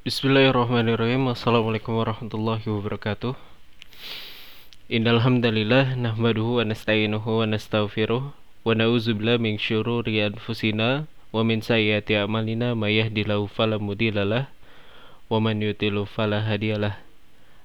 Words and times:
Bismillahirrahmanirrahim. 0.00 1.28
Assalamualaikum 1.28 1.92
warahmatullahi 1.92 2.64
wabarakatuh. 2.64 3.36
Innal 4.88 5.20
hamdalillah 5.20 5.92
nahmaduhu 5.92 6.56
wa 6.56 6.64
nasta'inuhu 6.64 7.20
wa 7.20 7.44
nastaghfiruh 7.44 8.32
wa 8.32 8.64
na'udzubillahi 8.72 9.36
min 9.36 9.54
syururi 9.60 10.24
anfusina 10.24 11.04
wa 11.36 11.44
min 11.44 11.60
sayyiati 11.60 12.16
a'malina 12.16 12.72
may 12.72 12.96
yahdihillahu 12.96 13.52
fala 13.52 13.76
mudhillalah 13.76 14.48
wa 15.28 15.36
man 15.36 15.60
yudlil 15.60 16.08
fala 16.08 16.48
hadiyalah 16.48 16.96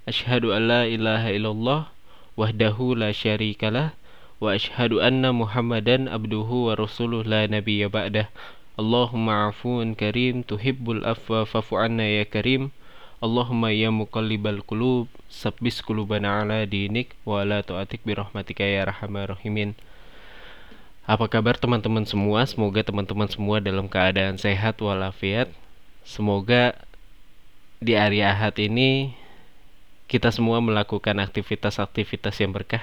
Asyhadu 0.04 0.52
an 0.52 0.68
la 0.68 0.84
ilaha 0.92 1.32
illallah 1.32 1.88
wahdahu 2.36 3.00
la 3.00 3.16
syarikalah 3.16 3.96
wa 4.44 4.52
asyhadu 4.52 5.00
anna 5.00 5.32
Muhammadan 5.32 6.12
abduhu 6.12 6.68
wa 6.68 6.76
rasuluh 6.76 7.24
la 7.24 7.48
nabiyya 7.48 7.88
ba'dah 7.88 8.28
Allahumma 8.76 9.50
afuun 9.52 9.96
karim 9.96 10.44
tuhibbul 10.44 11.08
afwa 11.08 11.48
fa'fu 11.48 11.80
anna 11.80 12.04
ya 12.04 12.28
karim 12.28 12.76
Allahumma 13.24 13.72
ya 13.72 13.88
muqallibal 13.90 14.60
qulub 14.68 15.08
sabbis 15.32 15.80
qulubana 15.80 16.44
ala 16.44 16.68
dinik 16.68 17.16
wa 17.24 17.42
ala 17.42 17.64
ta'atik 17.64 18.04
birahmatika 18.04 18.68
ya 18.68 18.84
arhamar 18.84 19.32
rahimin 19.32 19.80
Apa 21.08 21.32
kabar 21.32 21.56
teman-teman 21.56 22.04
semua? 22.04 22.44
Semoga 22.44 22.84
teman-teman 22.84 23.32
semua 23.32 23.64
dalam 23.64 23.88
keadaan 23.88 24.36
sehat 24.36 24.84
walafiat 24.84 25.48
Semoga 26.04 26.76
di 27.80 27.96
hari 27.96 28.22
Ahad 28.22 28.60
ini 28.62 29.16
kita 30.06 30.30
semua 30.30 30.62
melakukan 30.62 31.18
aktivitas-aktivitas 31.18 32.38
yang 32.38 32.54
berkah. 32.54 32.82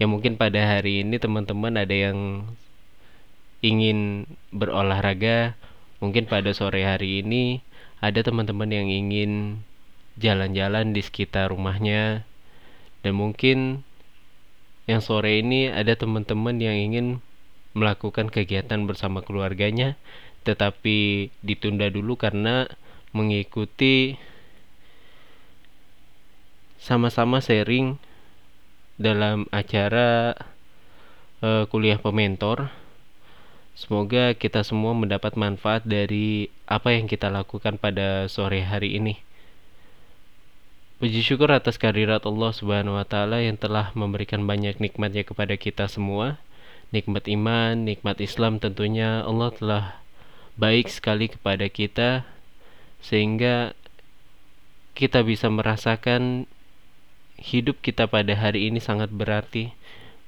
Ya 0.00 0.08
mungkin 0.08 0.40
pada 0.40 0.56
hari 0.60 1.04
ini 1.04 1.20
teman-teman 1.20 1.76
ada 1.76 1.92
yang 1.92 2.48
ingin 3.64 4.28
berolahraga, 4.52 5.56
mungkin 6.00 6.28
pada 6.28 6.52
sore 6.52 6.84
hari 6.84 7.24
ini 7.24 7.64
ada 8.04 8.20
teman-teman 8.20 8.68
yang 8.68 8.88
ingin 8.88 9.62
jalan-jalan 10.20 10.96
di 10.96 11.00
sekitar 11.04 11.52
rumahnya 11.52 12.24
dan 13.04 13.12
mungkin 13.16 13.84
yang 14.88 15.04
sore 15.04 15.40
ini 15.40 15.68
ada 15.68 15.92
teman-teman 15.96 16.56
yang 16.56 16.76
ingin 16.76 17.20
melakukan 17.76 18.32
kegiatan 18.32 18.88
bersama 18.88 19.20
keluarganya 19.20 20.00
tetapi 20.46 21.28
ditunda 21.42 21.90
dulu 21.90 22.14
karena 22.14 22.70
mengikuti 23.10 24.14
sama-sama 26.78 27.42
sharing 27.42 27.98
dalam 28.94 29.50
acara 29.50 30.38
uh, 31.42 31.66
kuliah 31.66 31.98
pementor. 31.98 32.70
Semoga 33.76 34.32
kita 34.32 34.64
semua 34.64 34.96
mendapat 34.96 35.36
manfaat 35.36 35.84
dari 35.84 36.48
apa 36.64 36.96
yang 36.96 37.04
kita 37.04 37.28
lakukan 37.28 37.76
pada 37.76 38.24
sore 38.24 38.64
hari 38.64 38.96
ini. 38.96 39.20
Puji 40.96 41.20
syukur 41.20 41.52
atas 41.52 41.76
kehadirat 41.76 42.24
Allah 42.24 42.56
Subhanahu 42.56 42.96
wa 42.96 43.04
taala 43.04 43.44
yang 43.44 43.60
telah 43.60 43.92
memberikan 43.92 44.48
banyak 44.48 44.80
nikmatnya 44.80 45.28
kepada 45.28 45.60
kita 45.60 45.92
semua. 45.92 46.40
Nikmat 46.88 47.28
iman, 47.28 47.84
nikmat 47.84 48.16
Islam 48.24 48.64
tentunya 48.64 49.20
Allah 49.28 49.52
telah 49.52 49.84
baik 50.56 50.88
sekali 50.88 51.28
kepada 51.28 51.68
kita 51.68 52.24
sehingga 53.04 53.76
kita 54.96 55.20
bisa 55.20 55.52
merasakan 55.52 56.48
hidup 57.36 57.84
kita 57.84 58.08
pada 58.08 58.32
hari 58.40 58.72
ini 58.72 58.80
sangat 58.80 59.12
berarti 59.12 59.76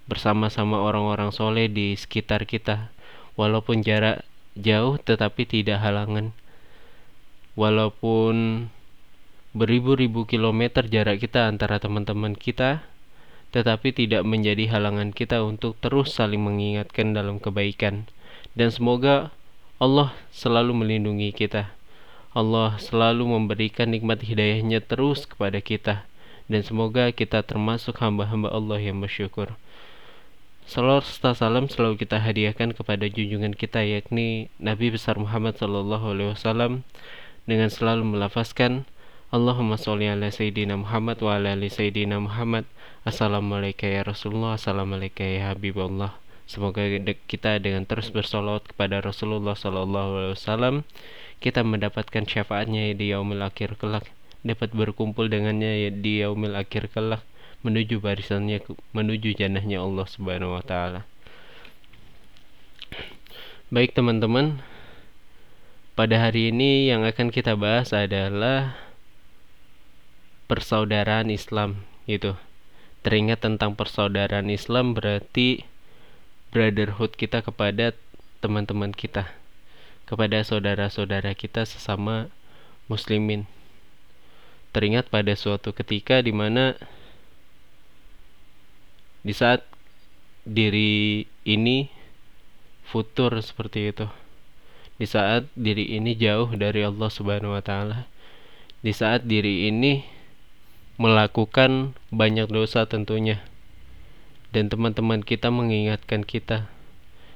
bersama-sama 0.04 0.84
orang-orang 0.84 1.32
soleh 1.32 1.64
di 1.72 1.96
sekitar 1.96 2.44
kita 2.44 2.92
walaupun 3.39 3.86
jarak 3.86 4.27
jauh 4.58 4.98
tetapi 4.98 5.47
tidak 5.47 5.78
halangan. 5.78 6.34
Walaupun 7.55 8.67
beribu-ribu 9.55 10.27
kilometer 10.27 10.84
jarak 10.91 11.22
kita 11.22 11.47
antara 11.47 11.78
teman-teman 11.78 12.34
kita 12.34 12.83
tetapi 13.48 13.97
tidak 13.97 14.28
menjadi 14.28 14.69
halangan 14.69 15.09
kita 15.16 15.41
untuk 15.41 15.81
terus 15.81 16.12
saling 16.12 16.44
mengingatkan 16.44 17.16
dalam 17.16 17.41
kebaikan. 17.41 18.04
Dan 18.53 18.69
semoga 18.69 19.32
Allah 19.81 20.12
selalu 20.34 20.84
melindungi 20.84 21.32
kita. 21.32 21.72
Allah 22.37 22.76
selalu 22.76 23.25
memberikan 23.25 23.88
nikmat 23.88 24.20
hidayahnya 24.20 24.84
terus 24.84 25.25
kepada 25.25 25.65
kita. 25.65 26.05
Dan 26.49 26.60
semoga 26.60 27.09
kita 27.12 27.41
termasuk 27.41 27.97
hamba-hamba 28.05 28.53
Allah 28.53 28.81
yang 28.84 29.00
bersyukur. 29.00 29.56
Salawat 30.69 31.09
serta 31.09 31.33
salam 31.33 31.65
selalu 31.65 32.05
kita 32.05 32.21
hadiahkan 32.21 32.77
kepada 32.77 33.09
junjungan 33.09 33.56
kita 33.56 33.81
yakni 33.89 34.53
Nabi 34.61 34.93
besar 34.93 35.17
Muhammad 35.17 35.56
sallallahu 35.56 36.12
alaihi 36.12 36.37
wasallam 36.37 36.84
dengan 37.49 37.73
selalu 37.73 38.05
melafazkan 38.05 38.84
Allahumma 39.33 39.81
sholli 39.81 40.12
ala 40.12 40.29
sayyidina 40.29 40.77
Muhammad 40.77 41.25
wa 41.25 41.41
ala 41.41 41.56
ali 41.56 41.73
sayyidina 41.73 42.21
Muhammad. 42.21 42.69
Assalamualaikum 43.09 43.89
ya 43.89 44.05
Rasulullah, 44.05 44.61
assalamualaikum 44.61 45.25
ya 45.25 45.56
Habibullah. 45.56 46.21
Semoga 46.45 46.85
kita 47.25 47.65
dengan 47.65 47.89
terus 47.89 48.12
bersolawat 48.12 48.69
kepada 48.69 49.00
Rasulullah 49.00 49.56
sallallahu 49.56 50.21
alaihi 50.21 50.35
wasallam 50.37 50.85
kita 51.41 51.65
mendapatkan 51.65 52.29
syafaatnya 52.29 52.93
di 52.93 53.17
yaumil 53.17 53.41
akhir 53.41 53.81
kelak 53.81 54.05
dapat 54.45 54.69
berkumpul 54.77 55.33
dengannya 55.33 55.97
di 55.97 56.21
yaumil 56.21 56.61
akhir 56.61 56.93
kelak 56.93 57.25
menuju 57.66 57.98
barisannya 57.98 58.62
menuju 58.94 59.34
jannahnya 59.34 59.82
Allah 59.82 60.06
Subhanahu 60.06 60.54
wa 60.54 60.62
taala. 60.62 61.02
Baik 63.69 63.92
teman-teman, 63.92 64.64
pada 65.92 66.16
hari 66.16 66.54
ini 66.54 66.88
yang 66.88 67.04
akan 67.04 67.28
kita 67.28 67.58
bahas 67.58 67.92
adalah 67.92 68.78
persaudaraan 70.48 71.28
Islam 71.28 71.84
gitu. 72.08 72.38
Teringat 73.04 73.44
tentang 73.44 73.76
persaudaraan 73.76 74.48
Islam 74.48 74.96
berarti 74.96 75.66
brotherhood 76.48 77.12
kita 77.19 77.44
kepada 77.44 77.92
teman-teman 78.40 78.96
kita, 78.96 79.28
kepada 80.08 80.40
saudara-saudara 80.40 81.36
kita 81.36 81.69
sesama 81.69 82.32
muslimin 82.88 83.44
teringat 84.72 85.08
pada 85.08 85.32
suatu 85.32 85.72
ketika 85.72 86.20
di 86.20 86.32
mana 86.32 86.76
di 89.28 89.37
saat 89.37 89.61
diri 90.49 91.28
ini 91.44 91.93
futur 92.89 93.37
seperti 93.44 93.93
itu. 93.93 94.09
Di 94.97 95.05
saat 95.05 95.44
diri 95.53 96.00
ini 96.00 96.16
jauh 96.16 96.49
dari 96.56 96.81
Allah 96.81 97.12
Subhanahu 97.12 97.53
wa 97.53 97.61
taala. 97.61 98.09
Di 98.81 98.97
saat 98.97 99.28
diri 99.28 99.69
ini 99.69 100.00
melakukan 100.97 101.93
banyak 102.09 102.49
dosa 102.49 102.88
tentunya. 102.88 103.44
Dan 104.49 104.72
teman-teman 104.72 105.21
kita 105.21 105.53
mengingatkan 105.53 106.25
kita. 106.25 106.72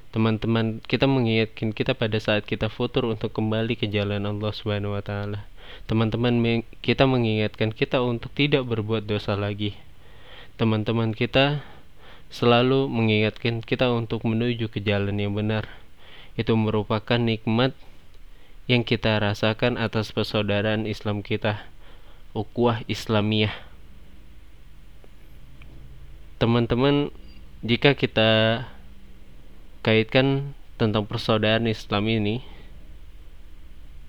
Teman-teman 0.09 0.81
kita 0.89 1.05
mengingatkan 1.05 1.77
kita 1.77 1.93
pada 1.93 2.17
saat 2.17 2.49
kita 2.49 2.73
futur 2.73 3.05
untuk 3.05 3.37
kembali 3.37 3.77
ke 3.77 3.85
jalan 3.85 4.25
Allah 4.25 4.49
Subhanahu 4.49 4.97
wa 4.97 5.05
taala. 5.05 5.45
Teman-teman 5.85 6.65
kita 6.81 7.05
mengingatkan 7.05 7.69
kita 7.69 8.01
untuk 8.01 8.33
tidak 8.33 8.65
berbuat 8.65 9.05
dosa 9.05 9.37
lagi. 9.37 9.77
Teman-teman 10.57 11.13
kita 11.13 11.61
selalu 12.33 12.89
mengingatkan 12.89 13.61
kita 13.61 13.93
untuk 13.93 14.25
menuju 14.25 14.73
ke 14.73 14.81
jalan 14.81 15.13
yang 15.21 15.37
benar. 15.37 15.69
Itu 16.33 16.57
merupakan 16.57 17.21
nikmat 17.21 17.77
yang 18.65 18.81
kita 18.81 19.21
rasakan 19.21 19.77
atas 19.77 20.09
persaudaraan 20.09 20.89
Islam 20.89 21.21
kita, 21.21 21.61
ukhuwah 22.33 22.81
Islamiyah. 22.89 23.53
Teman-teman, 26.41 27.13
jika 27.61 27.93
kita 27.93 28.65
kaitkan 29.85 30.57
tentang 30.81 31.05
persaudaraan 31.05 31.69
Islam 31.69 32.09
ini, 32.09 32.41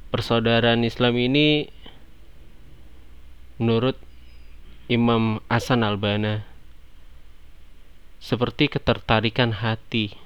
persaudaraan 0.09 0.81
Islam 0.81 1.13
ini 1.21 1.69
menurut 3.61 4.01
Imam 4.89 5.45
Hasan 5.53 5.85
Albana 5.85 6.54
seperti 8.25 8.73
ketertarikan 8.73 9.53
hati 9.61 10.17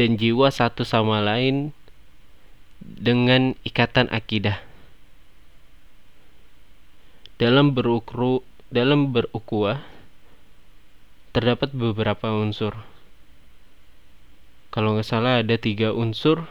dan 0.00 0.16
jiwa 0.16 0.48
satu 0.48 0.88
sama 0.88 1.20
lain 1.20 1.76
dengan 2.80 3.52
ikatan 3.60 4.08
akidah. 4.08 4.64
Dalam 7.36 7.76
berukru 7.76 8.40
dalam 8.72 9.12
berukuah 9.12 9.84
terdapat 11.36 11.76
beberapa 11.76 12.32
unsur. 12.32 12.72
Kalau 14.72 14.96
nggak 14.96 15.04
salah 15.04 15.44
ada 15.44 15.60
tiga 15.60 15.92
unsur 15.92 16.48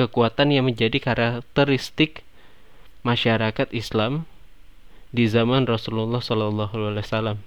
kekuatan 0.00 0.48
yang 0.48 0.64
menjadi 0.64 0.96
karakteristik 0.96 2.24
masyarakat 3.04 3.68
Islam 3.76 4.24
di 5.12 5.28
zaman 5.28 5.68
Rasulullah 5.68 6.24
Shallallahu 6.24 6.72
Alaihi 6.72 7.04
Wasallam 7.04 7.38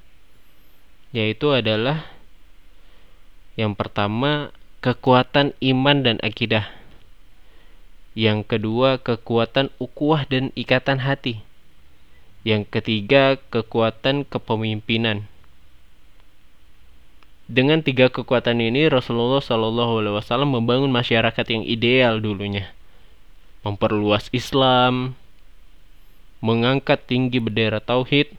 yaitu 1.14 1.50
adalah 1.50 2.13
yang 3.54 3.78
pertama 3.78 4.50
kekuatan 4.82 5.54
iman 5.62 5.98
dan 6.02 6.18
akidah 6.26 6.66
Yang 8.14 8.46
kedua, 8.46 9.02
kekuatan 9.02 9.74
ukuah 9.82 10.30
dan 10.30 10.54
ikatan 10.54 11.02
hati. 11.02 11.42
Yang 12.46 12.70
ketiga, 12.70 13.42
kekuatan 13.50 14.22
kepemimpinan. 14.30 15.26
Dengan 17.50 17.82
tiga 17.82 18.14
kekuatan 18.14 18.62
ini, 18.62 18.86
Rasulullah 18.86 19.42
Shallallahu 19.42 19.98
Alaihi 19.98 20.16
Wasallam 20.22 20.54
membangun 20.54 20.94
masyarakat 20.94 21.46
yang 21.50 21.66
ideal 21.66 22.22
dulunya, 22.22 22.70
memperluas 23.66 24.30
Islam, 24.30 25.18
mengangkat 26.38 27.02
tinggi 27.10 27.42
bendera 27.42 27.82
tauhid, 27.82 28.30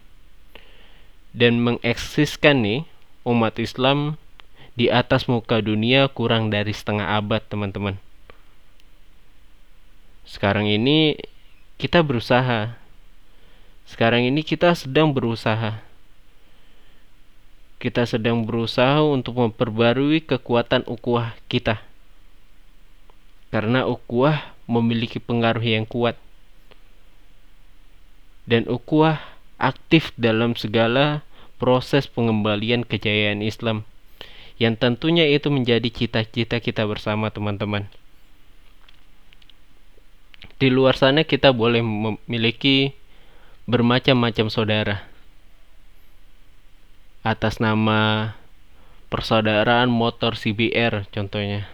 dan 1.35 1.59
mengeksiskan 1.59 2.63
nih 2.63 2.81
umat 3.27 3.59
Islam 3.59 4.15
di 4.75 4.91
atas 4.91 5.31
muka 5.31 5.63
dunia 5.63 6.11
kurang 6.11 6.51
dari 6.51 6.75
setengah 6.75 7.15
abad, 7.15 7.39
teman-teman. 7.47 7.95
Sekarang 10.27 10.67
ini 10.67 11.15
kita 11.79 12.03
berusaha. 12.03 12.75
Sekarang 13.87 14.27
ini 14.27 14.43
kita 14.43 14.75
sedang 14.75 15.15
berusaha. 15.15 15.79
Kita 17.79 18.03
sedang 18.03 18.43
berusaha 18.43 19.05
untuk 19.07 19.39
memperbarui 19.39 20.27
kekuatan 20.27 20.83
ukhuwah 20.91 21.39
kita. 21.47 21.79
Karena 23.55 23.87
ukhuwah 23.87 24.57
memiliki 24.67 25.23
pengaruh 25.23 25.63
yang 25.63 25.87
kuat. 25.87 26.19
Dan 28.49 28.67
ukhuwah 28.67 29.23
aktif 29.63 30.11
dalam 30.19 30.59
segala 30.59 31.23
proses 31.63 32.11
pengembalian 32.11 32.83
kejayaan 32.83 33.45
Islam 33.45 33.87
yang 34.55 34.79
tentunya 34.79 35.27
itu 35.27 35.51
menjadi 35.51 35.91
cita-cita 35.91 36.63
kita 36.63 36.87
bersama 36.87 37.31
teman-teman. 37.35 37.91
Di 40.63 40.71
luar 40.71 40.95
sana 40.95 41.27
kita 41.27 41.51
boleh 41.51 41.83
memiliki 41.83 42.95
bermacam-macam 43.67 44.47
saudara. 44.47 44.97
Atas 47.27 47.59
nama 47.59 48.33
persaudaraan 49.11 49.91
motor 49.91 50.39
CBR 50.39 51.11
contohnya. 51.11 51.67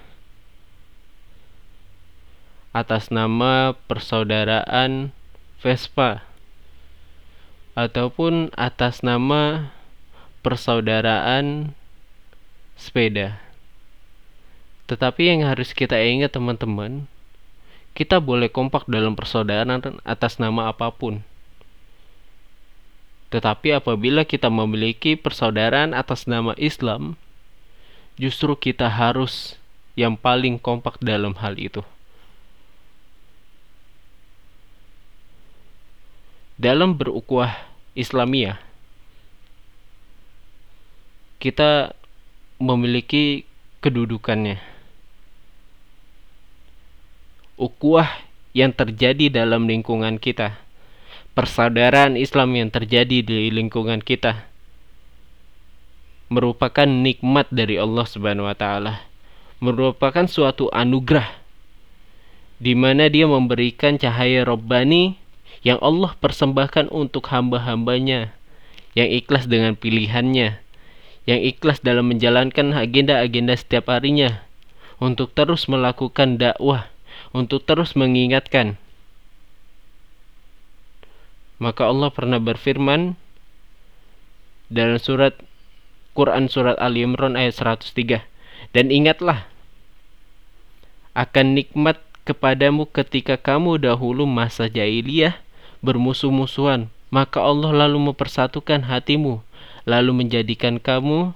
Atas 2.72 3.12
nama 3.12 3.76
persaudaraan 3.90 5.12
Vespa. 5.60 6.24
Ataupun 7.76 8.48
atas 8.56 9.04
nama 9.04 9.74
persaudaraan 10.40 11.76
sepeda. 12.80 13.36
Tetapi 14.88 15.28
yang 15.28 15.44
harus 15.44 15.76
kita 15.76 16.00
ingat 16.00 16.32
teman-teman, 16.32 17.04
kita 17.92 18.16
boleh 18.18 18.48
kompak 18.48 18.88
dalam 18.88 19.12
persaudaraan 19.12 20.00
atas 20.02 20.40
nama 20.40 20.72
apa 20.72 20.88
pun. 20.88 21.20
Tetapi 23.30 23.78
apabila 23.78 24.26
kita 24.26 24.50
memiliki 24.50 25.14
persaudaraan 25.14 25.94
atas 25.94 26.26
nama 26.26 26.56
Islam, 26.58 27.14
justru 28.18 28.58
kita 28.58 28.90
harus 28.90 29.60
yang 29.94 30.18
paling 30.18 30.58
kompak 30.58 30.98
dalam 30.98 31.38
hal 31.38 31.54
itu. 31.54 31.86
Dalam 36.58 36.98
berukuah 36.98 37.54
Islamiyah, 37.94 38.58
kita 41.40 41.94
memiliki 42.60 43.48
kedudukannya. 43.80 44.60
Ukuah 47.56 48.08
yang 48.52 48.76
terjadi 48.76 49.32
dalam 49.32 49.64
lingkungan 49.64 50.20
kita, 50.20 50.60
persaudaraan 51.32 52.20
Islam 52.20 52.52
yang 52.52 52.68
terjadi 52.68 53.24
di 53.24 53.48
lingkungan 53.48 54.04
kita, 54.04 54.44
merupakan 56.28 56.86
nikmat 56.86 57.48
dari 57.48 57.80
Allah 57.80 58.04
Subhanahu 58.04 58.46
wa 58.46 58.56
Ta'ala, 58.56 59.08
merupakan 59.58 60.28
suatu 60.28 60.68
anugerah 60.70 61.40
di 62.60 62.76
mana 62.76 63.08
Dia 63.08 63.24
memberikan 63.24 63.96
cahaya 63.96 64.44
robbani 64.44 65.16
yang 65.64 65.80
Allah 65.80 66.12
persembahkan 66.20 66.92
untuk 66.92 67.28
hamba-hambanya 67.32 68.36
yang 68.92 69.08
ikhlas 69.08 69.48
dengan 69.48 69.76
pilihannya, 69.76 70.60
yang 71.30 71.38
ikhlas 71.46 71.78
dalam 71.78 72.10
menjalankan 72.10 72.74
agenda-agenda 72.74 73.54
setiap 73.54 73.86
harinya 73.86 74.42
untuk 74.98 75.30
terus 75.30 75.70
melakukan 75.70 76.42
dakwah 76.42 76.90
untuk 77.30 77.62
terus 77.62 77.94
mengingatkan. 77.94 78.74
Maka 81.62 81.86
Allah 81.86 82.10
pernah 82.10 82.42
berfirman 82.42 83.14
dalam 84.66 84.98
surat 84.98 85.38
Quran 86.18 86.50
surat 86.50 86.74
Ali 86.82 87.06
Imran 87.06 87.38
ayat 87.38 87.54
103 87.62 88.26
dan 88.74 88.86
ingatlah 88.90 89.46
akan 91.14 91.54
nikmat 91.54 92.02
kepadamu 92.26 92.90
ketika 92.90 93.38
kamu 93.38 93.78
dahulu 93.78 94.26
masa 94.26 94.66
jahiliyah 94.66 95.38
bermusuh-musuhan 95.82 96.90
maka 97.10 97.42
Allah 97.42 97.86
lalu 97.86 98.10
mempersatukan 98.10 98.86
hatimu 98.86 99.42
lalu 99.88 100.24
menjadikan 100.24 100.80
kamu 100.80 101.32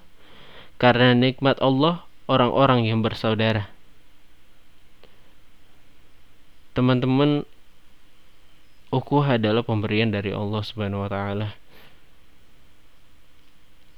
karena 0.81 1.15
nikmat 1.15 1.61
Allah 1.63 2.05
orang-orang 2.27 2.89
yang 2.89 3.01
bersaudara 3.01 3.75
teman-teman 6.75 7.47
ukhuwah 8.91 9.39
adalah 9.39 9.63
pemberian 9.63 10.11
dari 10.11 10.35
Allah 10.35 10.63
Subhanahu 10.63 11.07
wa 11.07 11.11
taala. 11.11 11.49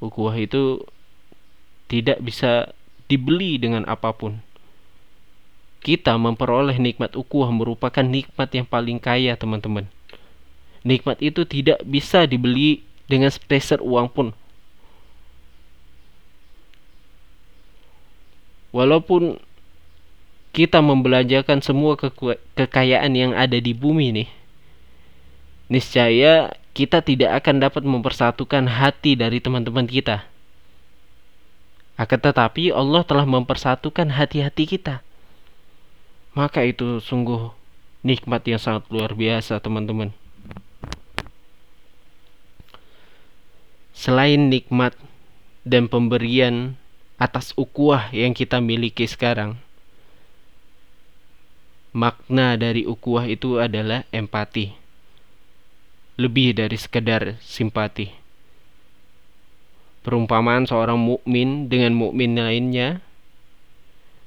Ukhuwah 0.01 0.37
itu 0.37 0.85
tidak 1.89 2.21
bisa 2.21 2.73
dibeli 3.09 3.57
dengan 3.57 3.89
apa 3.89 4.13
pun. 4.13 4.45
Kita 5.81 6.17
memperoleh 6.21 6.77
nikmat 6.77 7.17
ukhuwah 7.17 7.49
merupakan 7.49 8.05
nikmat 8.05 8.49
yang 8.53 8.69
paling 8.69 9.01
kaya, 9.01 9.37
teman-teman. 9.41 9.89
Nikmat 10.85 11.19
itu 11.25 11.49
tidak 11.49 11.81
bisa 11.83 12.29
dibeli 12.29 12.85
dengan 13.07 13.31
sepeser 13.31 13.79
uang 13.83 14.11
pun. 14.11 14.29
Walaupun 18.75 19.41
kita 20.53 20.85
membelanjakan 20.85 21.65
semua 21.65 21.97
ke 21.97 22.13
kekayaan 22.57 23.13
yang 23.17 23.33
ada 23.33 23.57
di 23.57 23.73
bumi 23.73 24.13
nih, 24.13 24.29
niscaya 25.73 26.53
kita 26.77 27.01
tidak 27.01 27.41
akan 27.41 27.65
dapat 27.65 27.83
mempersatukan 27.89 28.69
hati 28.69 29.17
dari 29.17 29.41
teman-teman 29.41 29.89
kita. 29.89 30.29
Akan 31.97 32.21
tetapi 32.21 32.69
Allah 32.77 33.01
telah 33.09 33.25
mempersatukan 33.25 34.13
hati-hati 34.13 34.69
kita. 34.69 35.01
Maka 36.37 36.69
itu 36.69 37.01
sungguh 37.01 37.49
nikmat 38.05 38.45
yang 38.45 38.61
sangat 38.61 38.85
luar 38.93 39.17
biasa, 39.17 39.57
teman-teman. 39.65 40.13
Selain 43.97 44.53
nikmat 44.53 44.93
dan 45.65 45.89
pemberian 45.89 46.77
atas 47.17 47.57
ukuah 47.57 48.13
yang 48.13 48.37
kita 48.37 48.61
miliki 48.61 49.09
sekarang, 49.09 49.57
makna 51.97 52.61
dari 52.61 52.85
ukuah 52.85 53.25
itu 53.25 53.57
adalah 53.57 54.05
empati. 54.13 54.77
Lebih 56.21 56.61
dari 56.61 56.77
sekedar 56.77 57.41
simpati. 57.41 58.13
Perumpamaan 60.05 60.69
seorang 60.69 61.01
mukmin 61.01 61.73
dengan 61.73 61.97
mukmin 61.97 62.37
lainnya 62.37 63.01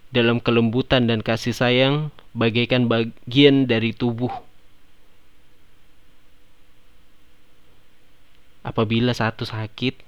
dalam 0.09 0.41
kelembutan 0.41 1.05
dan 1.05 1.21
kasih 1.21 1.53
sayang 1.53 2.09
bagaikan 2.33 2.89
bagian 2.89 3.69
dari 3.69 3.93
tubuh. 3.93 4.48
Apabila 8.59 9.15
satu 9.15 9.47
sakit, 9.47 10.03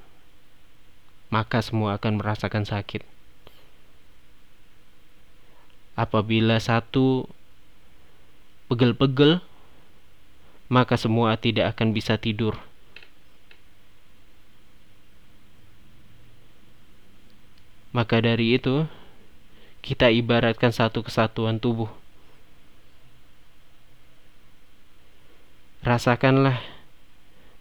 maka 1.32 1.64
semua 1.64 1.96
akan 1.96 2.20
merasakan 2.20 2.68
sakit. 2.68 3.08
Apabila 5.96 6.60
satu 6.60 7.28
pegel-pegel, 8.68 9.40
maka 10.72 10.96
semua 10.96 11.36
tidak 11.36 11.76
akan 11.76 11.96
bisa 11.96 12.16
tidur. 12.20 12.60
Maka 17.92 18.24
dari 18.24 18.56
itu, 18.56 18.88
kita 19.84 20.08
ibaratkan 20.08 20.72
satu 20.72 21.04
kesatuan 21.04 21.60
tubuh. 21.60 21.92
Rasakanlah 25.84 26.71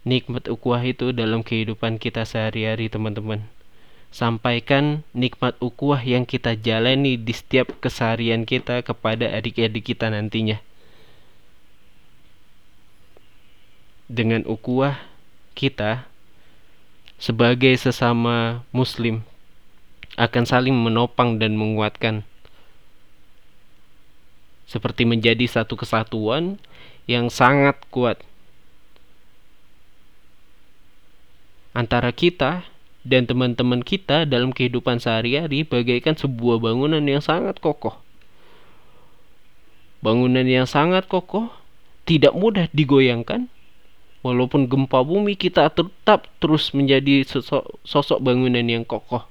nikmat 0.01 0.49
ukhuwah 0.49 0.81
itu 0.81 1.13
dalam 1.13 1.45
kehidupan 1.45 2.01
kita 2.01 2.25
sehari-hari, 2.25 2.89
teman-teman. 2.89 3.45
sampaikan 4.11 5.07
nikmat 5.15 5.55
ukuah 5.63 6.03
yang 6.03 6.27
kita 6.27 6.59
jalani 6.59 7.15
di 7.15 7.31
setiap 7.31 7.79
keseharian 7.79 8.43
kita 8.43 8.83
kepada 8.83 9.31
adik-adik 9.31 9.87
kita 9.95 10.11
nantinya. 10.11 10.59
Dengan 14.11 14.43
ukuah 14.43 14.99
kita 15.55 16.11
sebagai 17.15 17.71
sesama 17.79 18.67
muslim 18.75 19.23
akan 20.19 20.43
saling 20.43 20.75
menopang 20.75 21.39
dan 21.39 21.55
menguatkan 21.55 22.27
seperti 24.67 25.07
menjadi 25.07 25.47
satu 25.47 25.79
kesatuan 25.79 26.59
yang 27.07 27.31
sangat 27.31 27.79
kuat 27.87 28.19
antara 31.71 32.11
kita 32.11 32.67
dan 33.01 33.25
teman-teman 33.25 33.81
kita 33.81 34.29
dalam 34.29 34.53
kehidupan 34.53 35.01
sehari-hari 35.01 35.65
bagaikan 35.65 36.13
sebuah 36.13 36.61
bangunan 36.61 37.01
yang 37.01 37.23
sangat 37.23 37.57
kokoh. 37.57 37.97
Bangunan 40.01 40.45
yang 40.45 40.69
sangat 40.69 41.05
kokoh 41.09 41.49
tidak 42.05 42.33
mudah 42.33 42.69
digoyangkan. 42.73 43.49
Walaupun 44.21 44.69
gempa 44.69 45.01
bumi 45.01 45.33
kita 45.33 45.73
tetap 45.73 46.29
terus 46.37 46.77
menjadi 46.77 47.25
sosok, 47.25 47.81
sosok 47.81 48.21
bangunan 48.21 48.61
yang 48.61 48.85
kokoh. 48.85 49.25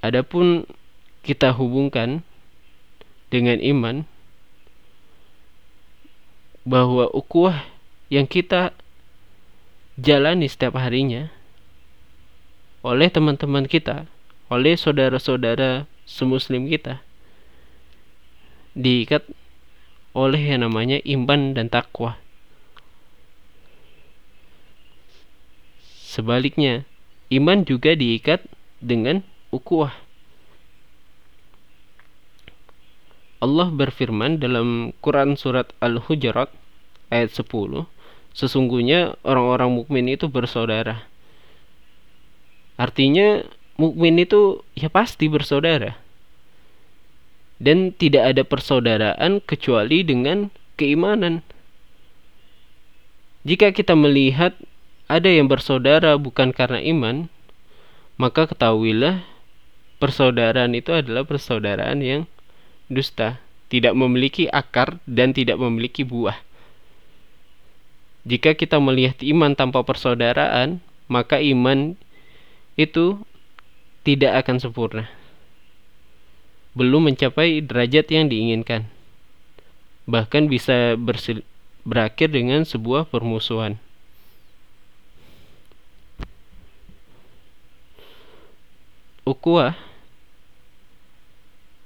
Adapun 0.00 0.64
kita 1.20 1.52
hubungkan 1.52 2.24
dengan 3.28 3.60
iman 3.60 4.08
bahwa 6.66 7.08
ukhuwah 7.10 7.64
yang 8.12 8.28
kita 8.28 8.74
jalani 10.00 10.48
setiap 10.48 10.76
harinya 10.76 11.32
oleh 12.80 13.12
teman-teman 13.12 13.68
kita, 13.68 14.08
oleh 14.48 14.76
saudara-saudara 14.76 15.84
semuslim 16.08 16.66
kita 16.66 17.04
diikat 18.72 19.26
oleh 20.16 20.40
yang 20.40 20.66
namanya 20.66 20.98
iman 21.06 21.54
dan 21.54 21.70
takwa. 21.70 22.18
Sebaliknya, 26.10 26.82
iman 27.30 27.62
juga 27.62 27.94
diikat 27.94 28.42
dengan 28.82 29.22
ukhuwah. 29.54 29.94
Allah 33.40 33.72
berfirman 33.72 34.36
dalam 34.36 34.92
Quran 35.00 35.34
surat 35.40 35.72
Al-Hujurat 35.80 36.52
ayat 37.08 37.32
10 37.32 37.88
sesungguhnya 38.36 39.18
orang-orang 39.26 39.74
mukmin 39.74 40.06
itu 40.12 40.30
bersaudara. 40.30 41.04
Artinya 42.80 43.44
mukmin 43.76 44.20
itu 44.22 44.64
ya 44.76 44.88
pasti 44.88 45.26
bersaudara. 45.26 45.98
Dan 47.60 47.92
tidak 47.92 48.32
ada 48.32 48.42
persaudaraan 48.44 49.44
kecuali 49.44 50.00
dengan 50.00 50.48
keimanan. 50.80 51.44
Jika 53.44 53.76
kita 53.76 53.92
melihat 53.92 54.56
ada 55.12 55.28
yang 55.28 55.44
bersaudara 55.44 56.16
bukan 56.16 56.56
karena 56.56 56.80
iman, 56.80 57.28
maka 58.16 58.48
ketahuilah 58.48 59.20
persaudaraan 60.00 60.72
itu 60.72 60.96
adalah 60.96 61.28
persaudaraan 61.28 62.00
yang 62.00 62.24
dusta, 62.90 63.38
tidak 63.70 63.94
memiliki 63.94 64.50
akar 64.50 64.98
dan 65.06 65.30
tidak 65.30 65.56
memiliki 65.62 66.02
buah. 66.02 66.34
Jika 68.26 68.52
kita 68.58 68.76
melihat 68.82 69.16
iman 69.24 69.56
tanpa 69.56 69.80
persaudaraan, 69.86 70.82
maka 71.08 71.40
iman 71.40 71.96
itu 72.76 73.22
tidak 74.04 74.44
akan 74.44 74.60
sempurna. 74.60 75.04
Belum 76.76 77.06
mencapai 77.06 77.64
derajat 77.64 78.10
yang 78.12 78.28
diinginkan. 78.28 78.84
Bahkan 80.04 80.50
bisa 80.50 80.98
berakhir 81.86 82.28
dengan 82.34 82.66
sebuah 82.66 83.08
permusuhan. 83.08 83.78
Ukuah 89.24 89.89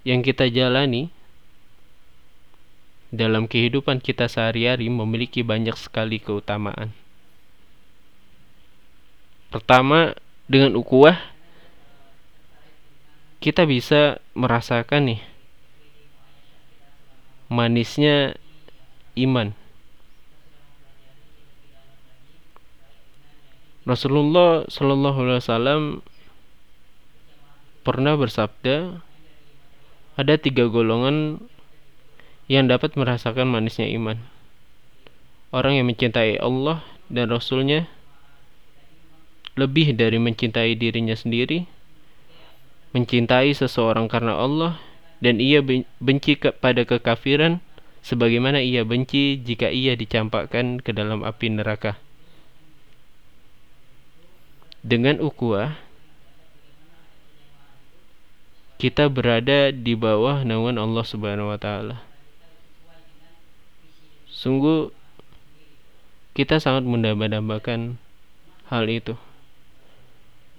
yang 0.05 0.21
kita 0.21 0.47
jalani 0.53 1.09
dalam 3.09 3.49
kehidupan 3.49 4.05
kita 4.05 4.29
sehari-hari 4.29 4.93
memiliki 4.93 5.41
banyak 5.41 5.75
sekali 5.81 6.21
keutamaan. 6.21 6.93
Pertama, 9.49 10.13
dengan 10.45 10.77
ukuah 10.77 11.17
kita 13.39 13.65
bisa 13.65 14.19
merasakan 14.37 15.15
nih 15.15 15.21
manisnya 17.53 18.35
iman. 19.15 19.55
Rasulullah 23.85 24.65
Shallallahu 24.65 25.19
Alaihi 25.23 25.41
Wasallam 25.45 25.83
pernah 27.85 28.17
bersabda, 28.17 29.05
ada 30.15 30.39
tiga 30.39 30.71
golongan 30.71 31.43
yang 32.47 32.71
dapat 32.71 32.95
merasakan 32.95 33.51
manisnya 33.51 33.91
iman. 33.99 34.21
Orang 35.51 35.79
yang 35.79 35.87
mencintai 35.87 36.39
Allah 36.39 36.83
dan 37.11 37.31
Rasulnya 37.31 37.87
lebih 39.55 39.95
dari 39.95 40.19
mencintai 40.19 40.75
dirinya 40.75 41.15
sendiri, 41.15 41.67
mencintai 42.91 43.55
seseorang 43.55 44.11
karena 44.11 44.35
Allah, 44.35 44.83
dan 45.23 45.39
ia 45.39 45.63
benci 46.03 46.35
kepada 46.35 46.83
kekafiran, 46.83 47.63
sebagaimana 48.03 48.59
ia 48.59 48.83
benci 48.83 49.39
jika 49.41 49.71
ia 49.71 49.95
dicampakkan 49.95 50.83
ke 50.83 50.91
dalam 50.91 51.23
api 51.23 51.55
neraka. 51.55 51.97
Dengan 54.85 55.23
ukuah, 55.23 55.79
kita 58.79 59.07
berada 59.07 59.71
di 59.71 59.95
bawah 59.95 60.43
naungan 60.43 60.77
Allah 60.83 61.05
Subhanahu 61.07 61.55
wa 61.55 61.59
taala. 61.59 62.03
Sungguh 64.29 64.91
kita 66.35 66.59
sangat 66.59 66.83
mendamba-dambakan 66.85 67.97
hal 68.69 68.85
itu. 68.91 69.15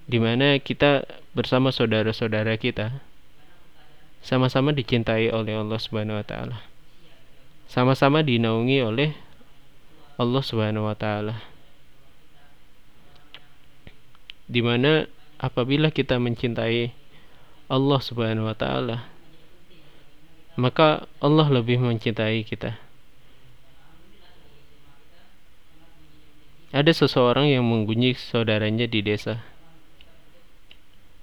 Di 0.08 0.22
mana 0.22 0.56
kita 0.62 1.04
bersama 1.36 1.74
saudara-saudara 1.76 2.56
kita 2.56 3.04
sama-sama 4.26 4.72
dicintai 4.72 5.30
oleh 5.30 5.60
Allah 5.60 5.78
Subhanahu 5.78 6.18
wa 6.18 6.26
taala. 6.26 6.58
Sama-sama 7.70 8.24
dinaungi 8.24 8.80
oleh 8.82 9.12
Allah 10.16 10.42
Subhanahu 10.42 10.88
wa 10.88 10.96
taala. 10.96 11.44
Di 14.48 14.62
mana 14.64 15.10
apabila 15.38 15.92
kita 15.92 16.16
mencintai 16.22 17.05
Allah 17.66 17.98
Subhanahu 17.98 18.46
wa 18.46 18.54
taala, 18.54 19.10
maka 20.54 21.10
Allah 21.18 21.50
lebih 21.50 21.82
mencintai 21.82 22.46
kita. 22.46 22.78
Ada 26.76 26.92
seseorang 26.94 27.50
yang 27.50 27.66
menggunjing 27.66 28.14
saudaranya 28.20 28.86
di 28.86 29.02
desa. 29.02 29.42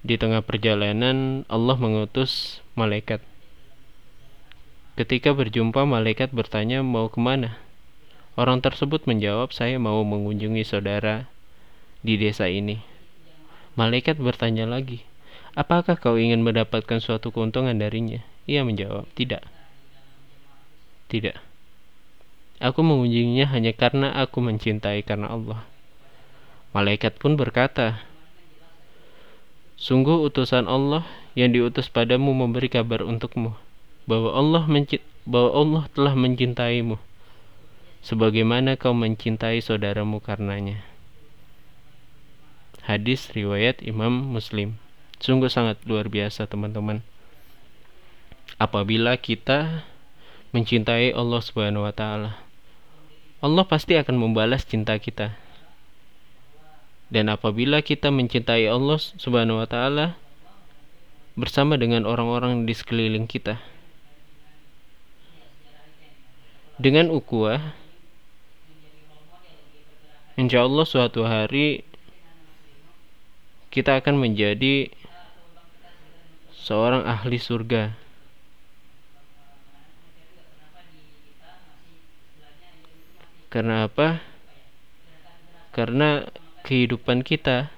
Di 0.02 0.18
tengah 0.18 0.42
perjalanan, 0.42 1.46
Allah 1.46 1.76
mengutus 1.78 2.58
malaikat. 2.74 3.22
Ketika 4.98 5.30
berjumpa, 5.30 5.86
malaikat 5.86 6.34
bertanya 6.34 6.82
mau 6.82 7.06
ke 7.06 7.22
mana. 7.22 7.60
Orang 8.34 8.64
tersebut 8.64 9.06
menjawab, 9.06 9.54
saya 9.54 9.78
mau 9.78 10.00
mengunjungi 10.02 10.64
saudara 10.66 11.30
di 12.02 12.18
desa 12.18 12.50
ini. 12.50 12.82
Malaikat 13.78 14.18
bertanya 14.18 14.66
lagi, 14.66 15.04
apakah 15.58 15.98
kau 15.98 16.16
ingin 16.16 16.44
mendapatkan 16.44 17.00
suatu 17.00 17.32
keuntungan 17.32 17.76
darinya? 17.76 18.20
Ia 18.44 18.66
menjawab, 18.66 19.06
tidak. 19.14 19.46
Tidak. 21.12 21.36
Aku 22.62 22.80
mengunjunginya 22.86 23.50
hanya 23.50 23.74
karena 23.74 24.14
aku 24.14 24.38
mencintai 24.38 25.02
karena 25.02 25.30
Allah. 25.30 25.66
Malaikat 26.72 27.18
pun 27.18 27.34
berkata, 27.34 28.06
Sungguh 29.82 30.22
utusan 30.22 30.70
Allah 30.70 31.02
yang 31.34 31.50
diutus 31.50 31.90
padamu 31.90 32.30
memberi 32.30 32.70
kabar 32.70 33.02
untukmu 33.02 33.58
bahwa 34.06 34.30
Allah 34.30 34.62
bahwa 35.26 35.50
Allah 35.58 35.82
telah 35.90 36.14
mencintaimu 36.14 37.02
sebagaimana 38.02 38.74
kau 38.74 38.94
mencintai 38.94 39.62
saudaramu 39.62 40.18
karenanya. 40.18 40.82
Hadis 42.82 43.30
riwayat 43.30 43.78
Imam 43.82 44.10
Muslim. 44.10 44.81
Sungguh 45.22 45.46
sangat 45.46 45.78
luar 45.86 46.10
biasa 46.10 46.50
teman-teman. 46.50 46.98
Apabila 48.58 49.14
kita 49.14 49.86
mencintai 50.50 51.14
Allah 51.14 51.38
Subhanahu 51.38 51.86
wa 51.86 51.94
taala, 51.94 52.42
Allah 53.38 53.64
pasti 53.70 53.94
akan 53.94 54.18
membalas 54.18 54.66
cinta 54.66 54.98
kita. 54.98 55.38
Dan 57.06 57.30
apabila 57.30 57.86
kita 57.86 58.10
mencintai 58.10 58.66
Allah 58.66 58.98
Subhanahu 58.98 59.62
wa 59.62 59.68
taala 59.70 60.18
bersama 61.38 61.78
dengan 61.78 62.02
orang-orang 62.02 62.66
di 62.66 62.74
sekeliling 62.74 63.30
kita. 63.30 63.62
Dengan 66.82 67.14
ukuah 67.14 67.78
Insya 70.32 70.64
Allah 70.64 70.88
suatu 70.88 71.28
hari 71.28 71.84
kita 73.68 74.00
akan 74.00 74.16
menjadi 74.16 74.88
seorang 76.62 77.02
ahli 77.02 77.42
surga. 77.42 77.90
Karena 83.50 83.90
apa? 83.90 84.22
Karena 85.74 86.24
kehidupan 86.62 87.26
kita 87.26 87.68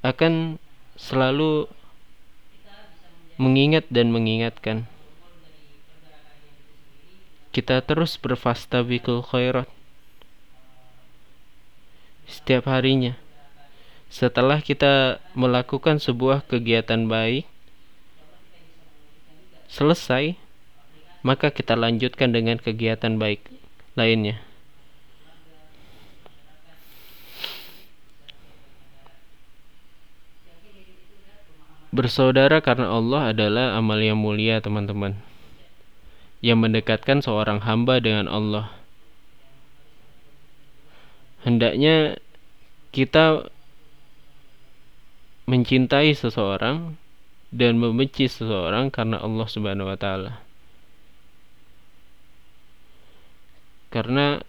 akan 0.00 0.56
selalu 0.96 1.68
mengingat 3.36 3.84
dan 3.92 4.08
mengingatkan 4.08 4.88
kita 7.54 7.78
terus 7.86 8.18
berfastabikul 8.18 9.22
khairat 9.22 9.70
setiap 12.26 12.66
harinya. 12.66 13.14
Setelah 14.14 14.62
kita 14.62 15.18
melakukan 15.34 15.98
sebuah 15.98 16.46
kegiatan 16.46 17.10
baik, 17.10 17.50
selesai, 19.66 20.38
maka 21.26 21.50
kita 21.50 21.74
lanjutkan 21.74 22.30
dengan 22.30 22.62
kegiatan 22.62 23.18
baik 23.18 23.42
lainnya. 23.98 24.38
Bersaudara 31.90 32.62
karena 32.62 32.94
Allah 32.94 33.34
adalah 33.34 33.74
amal 33.74 33.98
yang 33.98 34.18
mulia, 34.18 34.62
teman-teman, 34.62 35.18
yang 36.38 36.62
mendekatkan 36.62 37.18
seorang 37.18 37.66
hamba 37.66 37.98
dengan 37.98 38.30
Allah 38.30 38.84
hendaknya 41.44 42.16
kita 42.90 43.52
mencintai 45.44 46.16
seseorang 46.16 46.96
dan 47.54 47.76
membenci 47.76 48.26
seseorang 48.26 48.88
karena 48.88 49.20
Allah 49.20 49.46
Subhanahu 49.46 49.88
wa 49.88 49.98
taala. 49.98 50.40
Karena 53.92 54.42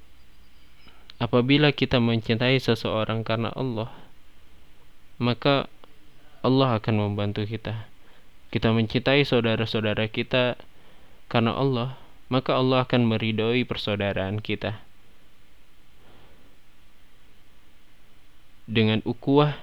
apabila 1.21 1.69
kita 1.69 2.01
mencintai 2.01 2.57
seseorang 2.57 3.21
karena 3.21 3.53
Allah, 3.53 3.93
maka 5.21 5.69
Allah 6.41 6.81
akan 6.81 6.95
membantu 6.97 7.45
kita. 7.45 7.85
Kita 8.49 8.73
mencintai 8.73 9.21
saudara-saudara 9.27 10.09
kita 10.09 10.57
karena 11.29 11.53
Allah, 11.53 11.99
maka 12.31 12.57
Allah 12.57 12.87
akan 12.87 13.05
meridhoi 13.05 13.67
persaudaraan 13.67 14.41
kita. 14.41 14.85
dengan 18.65 19.01
ukuah 19.05 19.53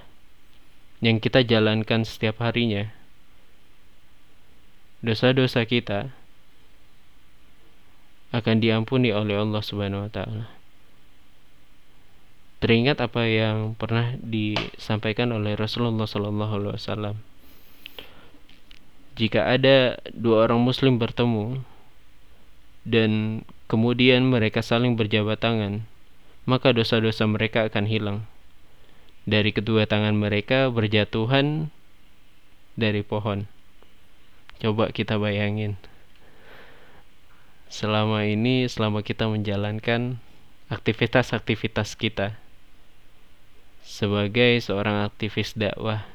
yang 1.03 1.19
kita 1.19 1.43
jalankan 1.43 2.07
setiap 2.07 2.39
harinya, 2.39 2.87
dosa-dosa 5.03 5.67
kita 5.67 6.15
akan 8.31 8.63
diampuni 8.63 9.11
oleh 9.11 9.35
Allah 9.35 9.59
Subhanahu 9.59 10.07
wa 10.07 10.11
taala. 10.15 10.47
Teringat 12.63 13.03
apa 13.03 13.27
yang 13.27 13.75
pernah 13.75 14.15
disampaikan 14.23 15.35
oleh 15.35 15.59
Rasulullah 15.59 16.07
sallallahu 16.07 16.53
alaihi 16.55 16.75
wasallam. 16.79 17.15
Jika 19.19 19.51
ada 19.51 19.99
dua 20.15 20.47
orang 20.47 20.63
muslim 20.63 20.95
bertemu 20.95 21.59
dan 22.87 23.43
kemudian 23.67 24.23
mereka 24.23 24.63
saling 24.63 24.95
berjabat 24.95 25.43
tangan, 25.43 25.83
maka 26.47 26.71
dosa-dosa 26.71 27.27
mereka 27.27 27.67
akan 27.67 27.91
hilang 27.91 28.23
dari 29.23 29.55
kedua 29.55 29.87
tangan 29.87 30.15
mereka 30.15 30.67
berjatuhan 30.67 31.71
dari 32.75 33.05
pohon. 33.05 33.47
Coba 34.59 34.91
kita 34.91 35.15
bayangin. 35.15 35.79
Selama 37.71 38.27
ini, 38.27 38.69
selama 38.69 39.01
kita 39.01 39.25
menjalankan 39.25 40.21
aktivitas-aktivitas 40.69 41.97
kita 41.97 42.37
sebagai 43.83 44.61
seorang 44.61 45.03
aktivis 45.03 45.57
dakwah, 45.57 46.05